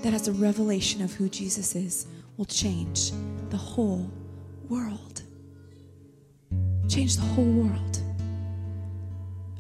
that 0.02 0.12
has 0.12 0.26
a 0.26 0.32
revelation 0.32 1.00
of 1.02 1.12
who 1.14 1.28
Jesus 1.28 1.74
is 1.74 2.06
will 2.36 2.44
change 2.44 3.12
the 3.50 3.56
whole 3.56 4.10
world. 4.68 5.22
Change 6.88 7.16
the 7.16 7.22
whole 7.22 7.44
world. 7.44 8.02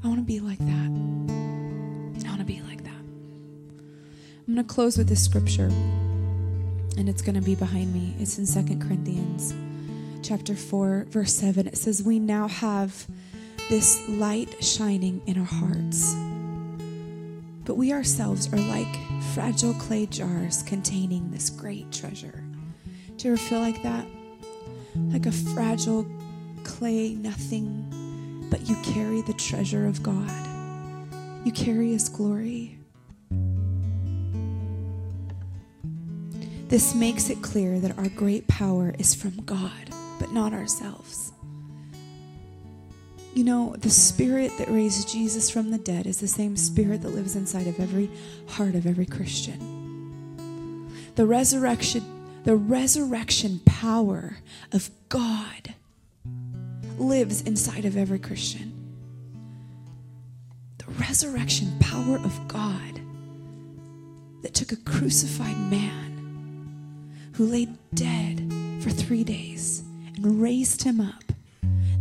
I 0.04 0.08
want 0.08 0.20
to 0.20 0.24
be 0.24 0.40
like 0.40 0.58
that. 0.58 0.90
I 2.24 2.28
want 2.28 2.40
to 2.40 2.44
be 2.44 2.60
like 2.62 2.84
that. 2.84 2.90
I'm 2.90 4.54
going 4.54 4.56
to 4.58 4.64
close 4.64 4.98
with 4.98 5.08
this 5.08 5.24
scripture, 5.24 5.66
and 5.66 7.08
it's 7.08 7.22
going 7.22 7.34
to 7.34 7.40
be 7.40 7.54
behind 7.54 7.92
me. 7.92 8.14
It's 8.18 8.38
in 8.38 8.46
Second 8.46 8.82
Corinthians 8.82 9.54
chapter 10.22 10.54
4, 10.54 11.06
verse 11.08 11.34
7. 11.34 11.68
It 11.68 11.78
says, 11.78 12.02
We 12.02 12.18
now 12.18 12.48
have 12.48 13.06
this 13.68 14.08
light 14.08 14.62
shining 14.62 15.22
in 15.26 15.38
our 15.38 15.44
hearts. 15.44 16.14
But 17.64 17.76
we 17.76 17.92
ourselves 17.92 18.52
are 18.52 18.58
like 18.58 18.96
fragile 19.34 19.74
clay 19.74 20.06
jars 20.06 20.62
containing 20.62 21.30
this 21.30 21.50
great 21.50 21.90
treasure. 21.90 22.44
Do 23.16 23.28
you 23.28 23.34
ever 23.34 23.42
feel 23.42 23.60
like 23.60 23.82
that? 23.82 24.06
Like 24.94 25.26
a 25.26 25.32
fragile 25.32 26.06
clay, 26.64 27.14
nothing, 27.14 28.46
but 28.50 28.68
you 28.68 28.76
carry 28.82 29.22
the 29.22 29.32
treasure 29.32 29.86
of 29.86 30.02
God. 30.02 30.30
You 31.44 31.52
carry 31.52 31.92
His 31.92 32.08
glory. 32.08 32.78
This 36.68 36.94
makes 36.94 37.30
it 37.30 37.42
clear 37.42 37.78
that 37.80 37.96
our 37.96 38.08
great 38.08 38.48
power 38.48 38.94
is 38.98 39.14
from 39.14 39.36
God, 39.44 39.90
but 40.18 40.32
not 40.32 40.52
ourselves. 40.52 41.32
You 43.34 43.44
know, 43.44 43.76
the 43.78 43.90
spirit 43.90 44.50
that 44.58 44.68
raised 44.68 45.08
Jesus 45.08 45.48
from 45.48 45.70
the 45.70 45.78
dead 45.78 46.06
is 46.06 46.20
the 46.20 46.28
same 46.28 46.56
spirit 46.56 47.02
that 47.02 47.10
lives 47.10 47.36
inside 47.36 47.66
of 47.66 47.78
every 47.78 48.10
heart 48.48 48.74
of 48.74 48.86
every 48.86 49.06
Christian. 49.06 50.90
The 51.14 51.26
resurrection, 51.26 52.02
the 52.46 52.56
resurrection 52.56 53.60
power 53.66 54.36
of 54.70 54.88
God 55.08 55.74
lives 56.96 57.42
inside 57.42 57.84
of 57.84 57.96
every 57.96 58.20
Christian. 58.20 58.72
The 60.78 60.86
resurrection 60.92 61.76
power 61.80 62.18
of 62.18 62.46
God 62.46 63.00
that 64.42 64.54
took 64.54 64.70
a 64.70 64.76
crucified 64.76 65.58
man 65.58 67.32
who 67.34 67.46
lay 67.46 67.66
dead 67.94 68.48
for 68.80 68.90
three 68.90 69.24
days 69.24 69.82
and 70.14 70.40
raised 70.40 70.84
him 70.84 71.00
up. 71.00 71.24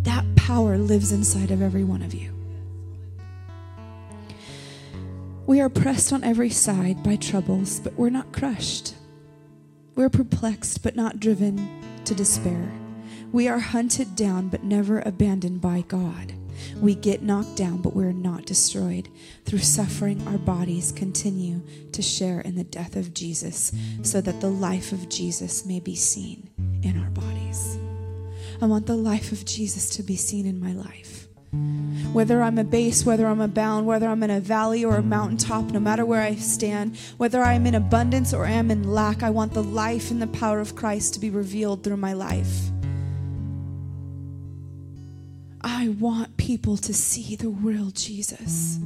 That 0.03 0.23
power 0.35 0.77
lives 0.77 1.11
inside 1.11 1.49
of 1.49 1.63
every 1.63 1.83
one 1.83 2.03
of 2.03 2.13
you. 2.13 2.31
We 5.47 5.59
are 5.59 5.69
pressed 5.69 6.13
on 6.13 6.23
every 6.23 6.51
side 6.51 7.01
by 7.01 7.15
troubles, 7.15 7.79
but 7.79 7.95
we're 7.95 8.11
not 8.11 8.31
crushed. 8.31 8.93
We're 9.95 10.09
perplexed, 10.09 10.83
but 10.83 10.97
not 10.97 11.21
driven 11.21 12.03
to 12.03 12.13
despair. 12.13 12.69
We 13.31 13.47
are 13.47 13.59
hunted 13.59 14.15
down, 14.15 14.49
but 14.49 14.63
never 14.63 14.99
abandoned 14.99 15.61
by 15.61 15.85
God. 15.87 16.33
We 16.81 16.95
get 16.95 17.21
knocked 17.21 17.55
down, 17.55 17.81
but 17.81 17.95
we're 17.95 18.11
not 18.11 18.45
destroyed. 18.45 19.07
Through 19.45 19.59
suffering, 19.59 20.25
our 20.27 20.37
bodies 20.37 20.91
continue 20.91 21.61
to 21.93 22.01
share 22.01 22.41
in 22.41 22.55
the 22.55 22.63
death 22.65 22.97
of 22.97 23.13
Jesus 23.13 23.71
so 24.03 24.19
that 24.19 24.41
the 24.41 24.49
life 24.49 24.91
of 24.91 25.07
Jesus 25.07 25.65
may 25.65 25.79
be 25.79 25.95
seen 25.95 26.49
in 26.83 27.01
our 27.01 27.09
bodies. 27.11 27.77
I 28.61 28.65
want 28.65 28.87
the 28.87 28.95
life 28.95 29.31
of 29.31 29.45
Jesus 29.45 29.89
to 29.91 30.03
be 30.03 30.17
seen 30.17 30.45
in 30.45 30.59
my 30.59 30.73
life. 30.73 31.24
Whether 32.13 32.41
I'm 32.41 32.57
a 32.57 32.63
base, 32.63 33.05
whether 33.05 33.27
I'm 33.27 33.41
a 33.41 33.47
bound, 33.47 33.85
whether 33.87 34.07
I'm 34.07 34.23
in 34.23 34.29
a 34.29 34.39
valley 34.39 34.83
or 34.83 34.97
a 34.97 35.03
mountaintop, 35.03 35.71
no 35.71 35.79
matter 35.79 36.05
where 36.05 36.21
I 36.21 36.35
stand, 36.35 36.97
whether 37.17 37.41
I'm 37.41 37.65
in 37.65 37.75
abundance 37.75 38.33
or 38.33 38.45
am 38.45 38.71
in 38.71 38.83
lack, 38.83 39.23
I 39.23 39.29
want 39.29 39.53
the 39.53 39.63
life 39.63 40.11
and 40.11 40.21
the 40.21 40.27
power 40.27 40.59
of 40.59 40.75
Christ 40.75 41.13
to 41.13 41.19
be 41.19 41.29
revealed 41.29 41.83
through 41.83 41.97
my 41.97 42.13
life. 42.13 42.69
I 45.61 45.89
want 45.89 46.37
people 46.37 46.77
to 46.77 46.93
see 46.93 47.35
the 47.35 47.49
real 47.49 47.91
Jesus. 47.91 48.79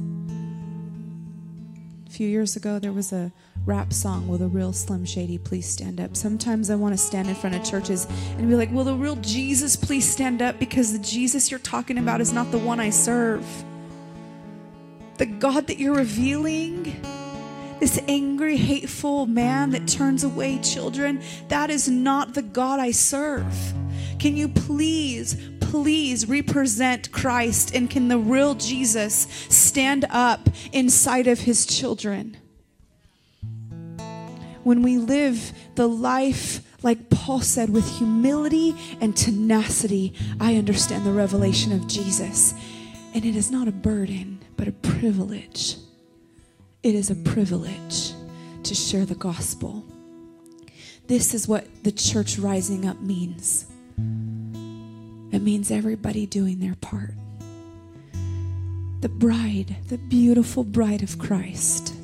A 2.06 2.10
few 2.10 2.26
years 2.26 2.56
ago, 2.56 2.78
there 2.78 2.92
was 2.92 3.12
a 3.12 3.32
rap 3.66 3.92
song, 3.92 4.26
Will 4.26 4.38
the 4.38 4.46
Real 4.46 4.72
Slim 4.72 5.04
Shady 5.04 5.38
Please 5.38 5.66
Stand 5.66 6.00
Up? 6.00 6.16
Sometimes 6.16 6.70
I 6.70 6.74
want 6.74 6.94
to 6.94 6.98
stand 6.98 7.28
in 7.28 7.34
front 7.34 7.56
of 7.56 7.64
churches 7.64 8.06
and 8.38 8.48
be 8.48 8.54
like, 8.54 8.70
Will 8.72 8.84
the 8.84 8.94
real 8.94 9.16
Jesus 9.16 9.76
please 9.76 10.10
stand 10.10 10.42
up? 10.42 10.58
Because 10.58 10.92
the 10.92 10.98
Jesus 10.98 11.50
you're 11.50 11.60
talking 11.60 11.98
about 11.98 12.20
is 12.20 12.32
not 12.32 12.50
the 12.50 12.58
one 12.58 12.80
I 12.80 12.90
serve. 12.90 13.44
The 15.18 15.26
God 15.26 15.66
that 15.66 15.78
you're 15.78 15.94
revealing, 15.94 17.00
this 17.78 18.00
angry, 18.08 18.56
hateful 18.56 19.26
man 19.26 19.70
that 19.70 19.86
turns 19.86 20.24
away 20.24 20.58
children, 20.58 21.22
that 21.48 21.68
is 21.68 21.88
not 21.88 22.34
the 22.34 22.42
God 22.42 22.80
I 22.80 22.90
serve. 22.90 23.74
Can 24.18 24.36
you 24.36 24.48
please, 24.48 25.36
please 25.60 26.26
represent 26.26 27.12
Christ? 27.12 27.74
And 27.74 27.90
can 27.90 28.08
the 28.08 28.18
real 28.18 28.54
Jesus 28.54 29.26
stand 29.48 30.06
up 30.10 30.48
inside 30.72 31.26
of 31.26 31.40
his 31.40 31.66
children? 31.66 32.36
When 34.64 34.82
we 34.82 34.98
live 34.98 35.52
the 35.74 35.88
life, 35.88 36.62
like 36.82 37.10
Paul 37.10 37.40
said, 37.40 37.70
with 37.70 37.98
humility 37.98 38.74
and 39.00 39.16
tenacity, 39.16 40.14
I 40.38 40.56
understand 40.56 41.04
the 41.04 41.12
revelation 41.12 41.72
of 41.72 41.86
Jesus. 41.86 42.54
And 43.14 43.24
it 43.24 43.36
is 43.36 43.50
not 43.50 43.68
a 43.68 43.72
burden, 43.72 44.40
but 44.56 44.68
a 44.68 44.72
privilege. 44.72 45.76
It 46.82 46.94
is 46.94 47.10
a 47.10 47.14
mm. 47.14 47.24
privilege 47.24 48.12
to 48.62 48.74
share 48.74 49.04
the 49.04 49.14
gospel. 49.14 49.84
This 51.06 51.34
is 51.34 51.48
what 51.48 51.66
the 51.82 51.92
church 51.92 52.38
rising 52.38 52.86
up 52.86 53.00
means. 53.00 53.66
It 55.32 55.42
means 55.42 55.70
everybody 55.70 56.26
doing 56.26 56.60
their 56.60 56.76
part. 56.76 57.14
The 59.00 59.08
bride, 59.08 59.76
the 59.88 59.98
beautiful 59.98 60.62
bride 60.62 61.02
of 61.02 61.18
Christ 61.18 61.94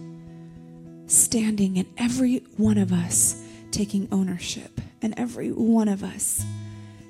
standing 1.06 1.76
in 1.76 1.86
every 1.96 2.38
one 2.56 2.78
of 2.78 2.92
us 2.92 3.42
taking 3.70 4.08
ownership 4.10 4.80
and 5.02 5.14
every 5.16 5.50
one 5.50 5.88
of 5.88 6.02
us 6.02 6.44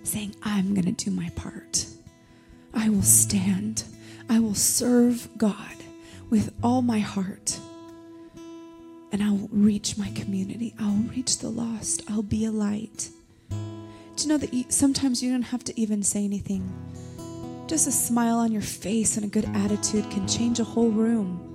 saying, 0.02 0.34
I'm 0.42 0.74
going 0.74 0.92
to 0.94 1.04
do 1.04 1.10
my 1.10 1.30
part. 1.30 1.86
I 2.74 2.88
will 2.88 3.02
stand. 3.02 3.84
I 4.28 4.38
will 4.38 4.54
serve 4.54 5.28
God 5.36 5.76
with 6.30 6.52
all 6.62 6.82
my 6.82 6.98
heart. 6.98 7.58
And 9.12 9.22
I'll 9.22 9.48
reach 9.50 9.96
my 9.96 10.10
community. 10.10 10.74
I'll 10.78 11.02
reach 11.14 11.38
the 11.38 11.48
lost. 11.48 12.02
I'll 12.08 12.22
be 12.22 12.44
a 12.44 12.50
light. 12.50 13.08
Do 13.50 14.22
you 14.22 14.28
know 14.28 14.38
that 14.38 14.72
sometimes 14.72 15.22
you 15.22 15.30
don't 15.30 15.42
have 15.42 15.64
to 15.64 15.80
even 15.80 16.02
say 16.02 16.24
anything? 16.24 16.68
Just 17.66 17.86
a 17.86 17.92
smile 17.92 18.36
on 18.38 18.52
your 18.52 18.62
face 18.62 19.16
and 19.16 19.24
a 19.24 19.28
good 19.28 19.44
attitude 19.54 20.10
can 20.10 20.26
change 20.26 20.60
a 20.60 20.64
whole 20.64 20.90
room. 20.90 21.45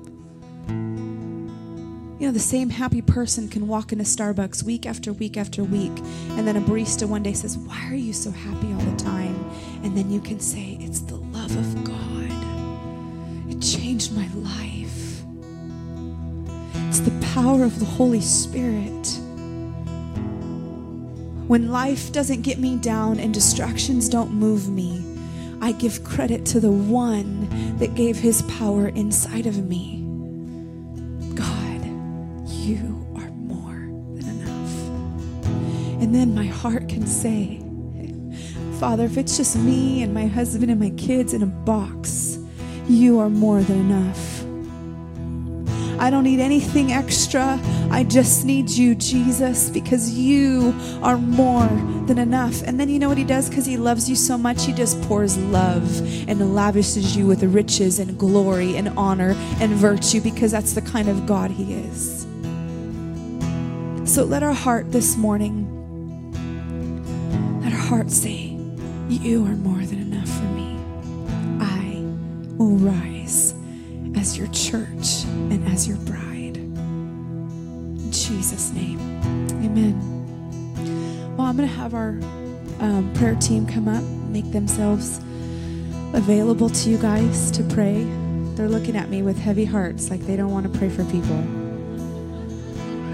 You 2.22 2.28
know, 2.28 2.34
the 2.34 2.40
same 2.40 2.70
happy 2.70 3.02
person 3.02 3.50
can 3.50 3.68
walk 3.68 3.92
into 3.92 4.04
Starbucks 4.04 4.62
week 4.62 4.86
after 4.86 5.12
week 5.12 5.38
after 5.38 5.64
week, 5.64 5.92
and 6.38 6.48
then 6.48 6.56
a 6.56 6.62
barista 6.62 7.10
one 7.10 7.24
day 7.24 7.34
says, 7.34 7.58
Why 7.58 7.84
are 7.90 7.96
you 7.96 8.14
so 8.14 8.30
happy 8.30 8.68
all 8.68 8.80
the 8.80 8.96
time? 8.96 9.44
And 9.84 9.98
then 9.98 10.12
you 10.12 10.22
can 10.22 10.40
say, 10.40 10.78
It's 10.80 11.00
the 11.00 11.16
love 11.16 11.50
of 11.58 11.84
God. 11.84 13.50
It 13.50 13.60
changed 13.60 14.16
my 14.16 14.30
life. 14.36 15.24
It's 16.90 17.00
the 17.00 17.28
power 17.34 17.64
of 17.64 17.80
the 17.80 17.86
Holy 17.86 18.22
Spirit. 18.22 19.08
When 21.48 21.72
life 21.72 22.12
doesn't 22.12 22.44
get 22.44 22.60
me 22.60 22.78
down 22.78 23.20
and 23.20 23.34
distractions 23.34 24.08
don't 24.08 24.32
move 24.32 24.70
me, 24.70 25.04
I 25.60 25.72
give 25.72 26.04
credit 26.04 26.46
to 26.48 26.60
the 26.60 26.72
one 26.72 27.78
that 27.80 27.96
gave 27.96 28.18
his 28.18 28.44
power 28.44 28.90
inside 28.90 29.48
of 29.48 29.68
me. 29.68 30.01
And 36.12 36.19
then 36.19 36.36
my 36.36 36.45
heart 36.45 36.89
can 36.89 37.08
say, 37.08 37.62
Father, 38.82 39.06
if 39.06 39.17
it's 39.17 39.38
just 39.38 39.56
me 39.56 40.04
and 40.04 40.13
my 40.13 40.28
husband 40.28 40.69
and 40.69 40.78
my 40.78 40.89
kids 40.97 41.34
in 41.34 41.41
a 41.41 41.45
box, 41.45 42.38
you 42.89 43.17
are 43.21 43.30
more 43.30 43.62
than 43.62 43.80
enough. 43.80 44.41
I 46.02 46.10
don't 46.10 46.26
need 46.26 46.41
anything 46.41 46.91
extra. 46.91 47.58
I 47.89 48.04
just 48.04 48.43
need 48.43 48.69
you, 48.69 48.93
Jesus, 48.93 49.69
because 49.69 50.12
you 50.12 50.76
are 51.02 51.17
more 51.17 51.69
than 52.08 52.17
enough. 52.17 52.62
And 52.63 52.78
then 52.78 52.89
you 52.89 53.00
know 53.00 53.08
what 53.08 53.17
he 53.17 53.24
does? 53.24 53.47
Because 53.47 53.65
he 53.65 53.78
loves 53.78 54.10
you 54.10 54.17
so 54.17 54.38
much, 54.38 54.65
he 54.65 54.74
just 54.74 55.02
pours 55.04 55.38
love 55.38 55.97
and 56.28 56.54
lavishes 56.54 57.15
you 57.15 57.26
with 57.26 57.41
riches 57.41 58.00
and 58.00 58.19
glory 58.19 58.76
and 58.76 58.89
honor 58.97 59.34
and 59.62 59.71
virtue 59.76 60.19
because 60.19 60.52
that's 60.52 60.74
the 60.74 60.82
kind 60.82 61.08
of 61.08 61.26
God 61.26 61.52
he 61.52 61.74
is. 61.74 62.28
So 64.04 64.26
let 64.26 64.43
our 64.43 64.52
heart 64.52 64.91
this 64.91 65.15
morning, 65.15 65.71
heart 67.91 68.10
say, 68.10 68.58
You 69.10 69.43
are 69.43 69.58
more 69.58 69.86
than 69.86 69.99
enough 69.99 70.30
for 70.30 70.45
me. 70.45 70.80
I 71.60 71.97
will 72.56 72.77
rise 72.77 73.54
as 74.15 74.38
your 74.38 74.47
church 74.54 75.25
and 75.25 75.67
as 75.67 75.89
your 75.89 75.97
bride. 75.97 76.56
In 76.56 78.10
Jesus' 78.13 78.71
name, 78.71 78.97
amen. 79.62 81.36
Well, 81.36 81.47
I'm 81.47 81.58
going 81.58 81.67
to 81.67 81.75
have 81.75 81.93
our 81.93 82.12
um, 82.80 83.12
prayer 83.13 83.36
team 83.36 83.67
come 83.67 83.89
up, 83.89 84.04
make 84.30 84.49
themselves 84.54 85.17
available 86.13 86.69
to 86.69 86.89
you 86.89 86.97
guys 86.97 87.51
to 87.51 87.63
pray. 87.63 88.06
They're 88.56 88.69
looking 88.69 88.95
at 88.95 89.10
me 89.10 89.21
with 89.21 89.38
heavy 89.38 89.65
hearts 89.65 90.10
like 90.10 90.21
they 90.21 90.38
don't 90.38 90.54
want 90.54 90.71
to 90.71 90.80
pray 90.80 90.88
for 90.88 91.04
people. 91.04 91.43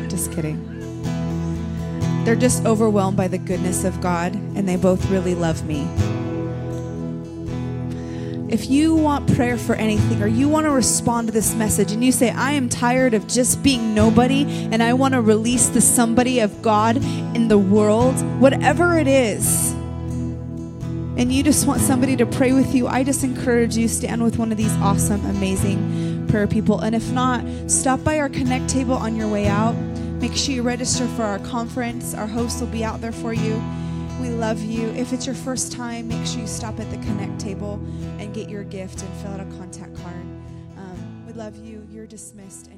Just 0.08 0.32
kidding. 0.32 0.77
They're 2.28 2.36
just 2.36 2.66
overwhelmed 2.66 3.16
by 3.16 3.30
the 3.30 3.38
goodness 3.38 3.86
of 3.86 4.02
God, 4.02 4.36
and 4.36 4.68
they 4.68 4.76
both 4.76 5.10
really 5.10 5.34
love 5.34 5.64
me. 5.66 5.88
If 8.50 8.70
you 8.70 8.96
want 8.96 9.34
prayer 9.34 9.58
for 9.58 9.76
anything 9.76 10.22
or 10.22 10.28
you 10.28 10.50
want 10.50 10.66
to 10.66 10.72
respond 10.72 11.30
to 11.30 11.34
this 11.34 11.56
message 11.56 11.94
and 11.94 12.04
you 12.04 12.12
say, 12.12 12.32
I 12.32 12.52
am 12.52 12.68
tired 12.68 13.14
of 13.14 13.28
just 13.28 13.64
being 13.64 13.96
nobody 13.96 14.44
and 14.74 14.84
I 14.84 14.92
want 14.92 15.14
to 15.14 15.22
release 15.22 15.68
the 15.68 15.80
somebody 15.80 16.42
of 16.42 16.62
God 16.62 16.98
in 16.98 17.48
the 17.48 17.58
world, 17.58 18.16
whatever 18.42 18.98
it 18.98 19.08
is, 19.08 19.72
and 21.18 21.32
you 21.32 21.44
just 21.44 21.66
want 21.66 21.80
somebody 21.80 22.18
to 22.18 22.26
pray 22.26 22.52
with 22.52 22.76
you, 22.76 22.88
I 22.88 23.06
just 23.06 23.24
encourage 23.24 23.78
you 23.78 23.88
stand 23.88 24.22
with 24.22 24.38
one 24.38 24.52
of 24.52 24.58
these 24.58 24.76
awesome, 24.82 25.26
amazing 25.28 26.28
prayer 26.28 26.46
people. 26.46 26.82
And 26.82 26.94
if 26.94 27.10
not, 27.10 27.46
stop 27.72 28.04
by 28.04 28.20
our 28.20 28.28
connect 28.28 28.68
table 28.68 28.96
on 28.96 29.16
your 29.16 29.30
way 29.30 29.48
out. 29.48 29.76
Make 30.20 30.36
sure 30.36 30.56
you 30.56 30.64
register 30.64 31.08
for 31.10 31.24
our 31.24 31.40
conference. 31.40 32.16
Our 32.16 32.26
hosts 32.26 32.60
will 32.60 32.68
be 32.68 32.84
out 32.84 33.02
there 33.02 33.12
for 33.12 33.34
you. 33.34 33.62
We 34.20 34.30
love 34.30 34.60
you. 34.60 34.90
If 34.90 35.14
it's 35.14 35.28
your 35.28 35.36
first 35.36 35.72
time, 35.72 36.08
make 36.08 36.26
sure 36.26 36.42
you 36.42 36.48
stop 36.48 36.80
at 36.80 36.90
the 36.90 36.98
Connect 36.98 37.40
table 37.40 37.76
and 38.18 38.34
get 38.34 38.50
your 38.50 38.64
gift 38.64 39.04
and 39.04 39.14
fill 39.22 39.32
out 39.32 39.40
a 39.40 39.46
contact 39.58 39.96
card. 39.98 40.26
Um, 40.76 41.26
we 41.28 41.34
love 41.34 41.56
you. 41.58 41.88
You're 41.92 42.08
dismissed. 42.08 42.72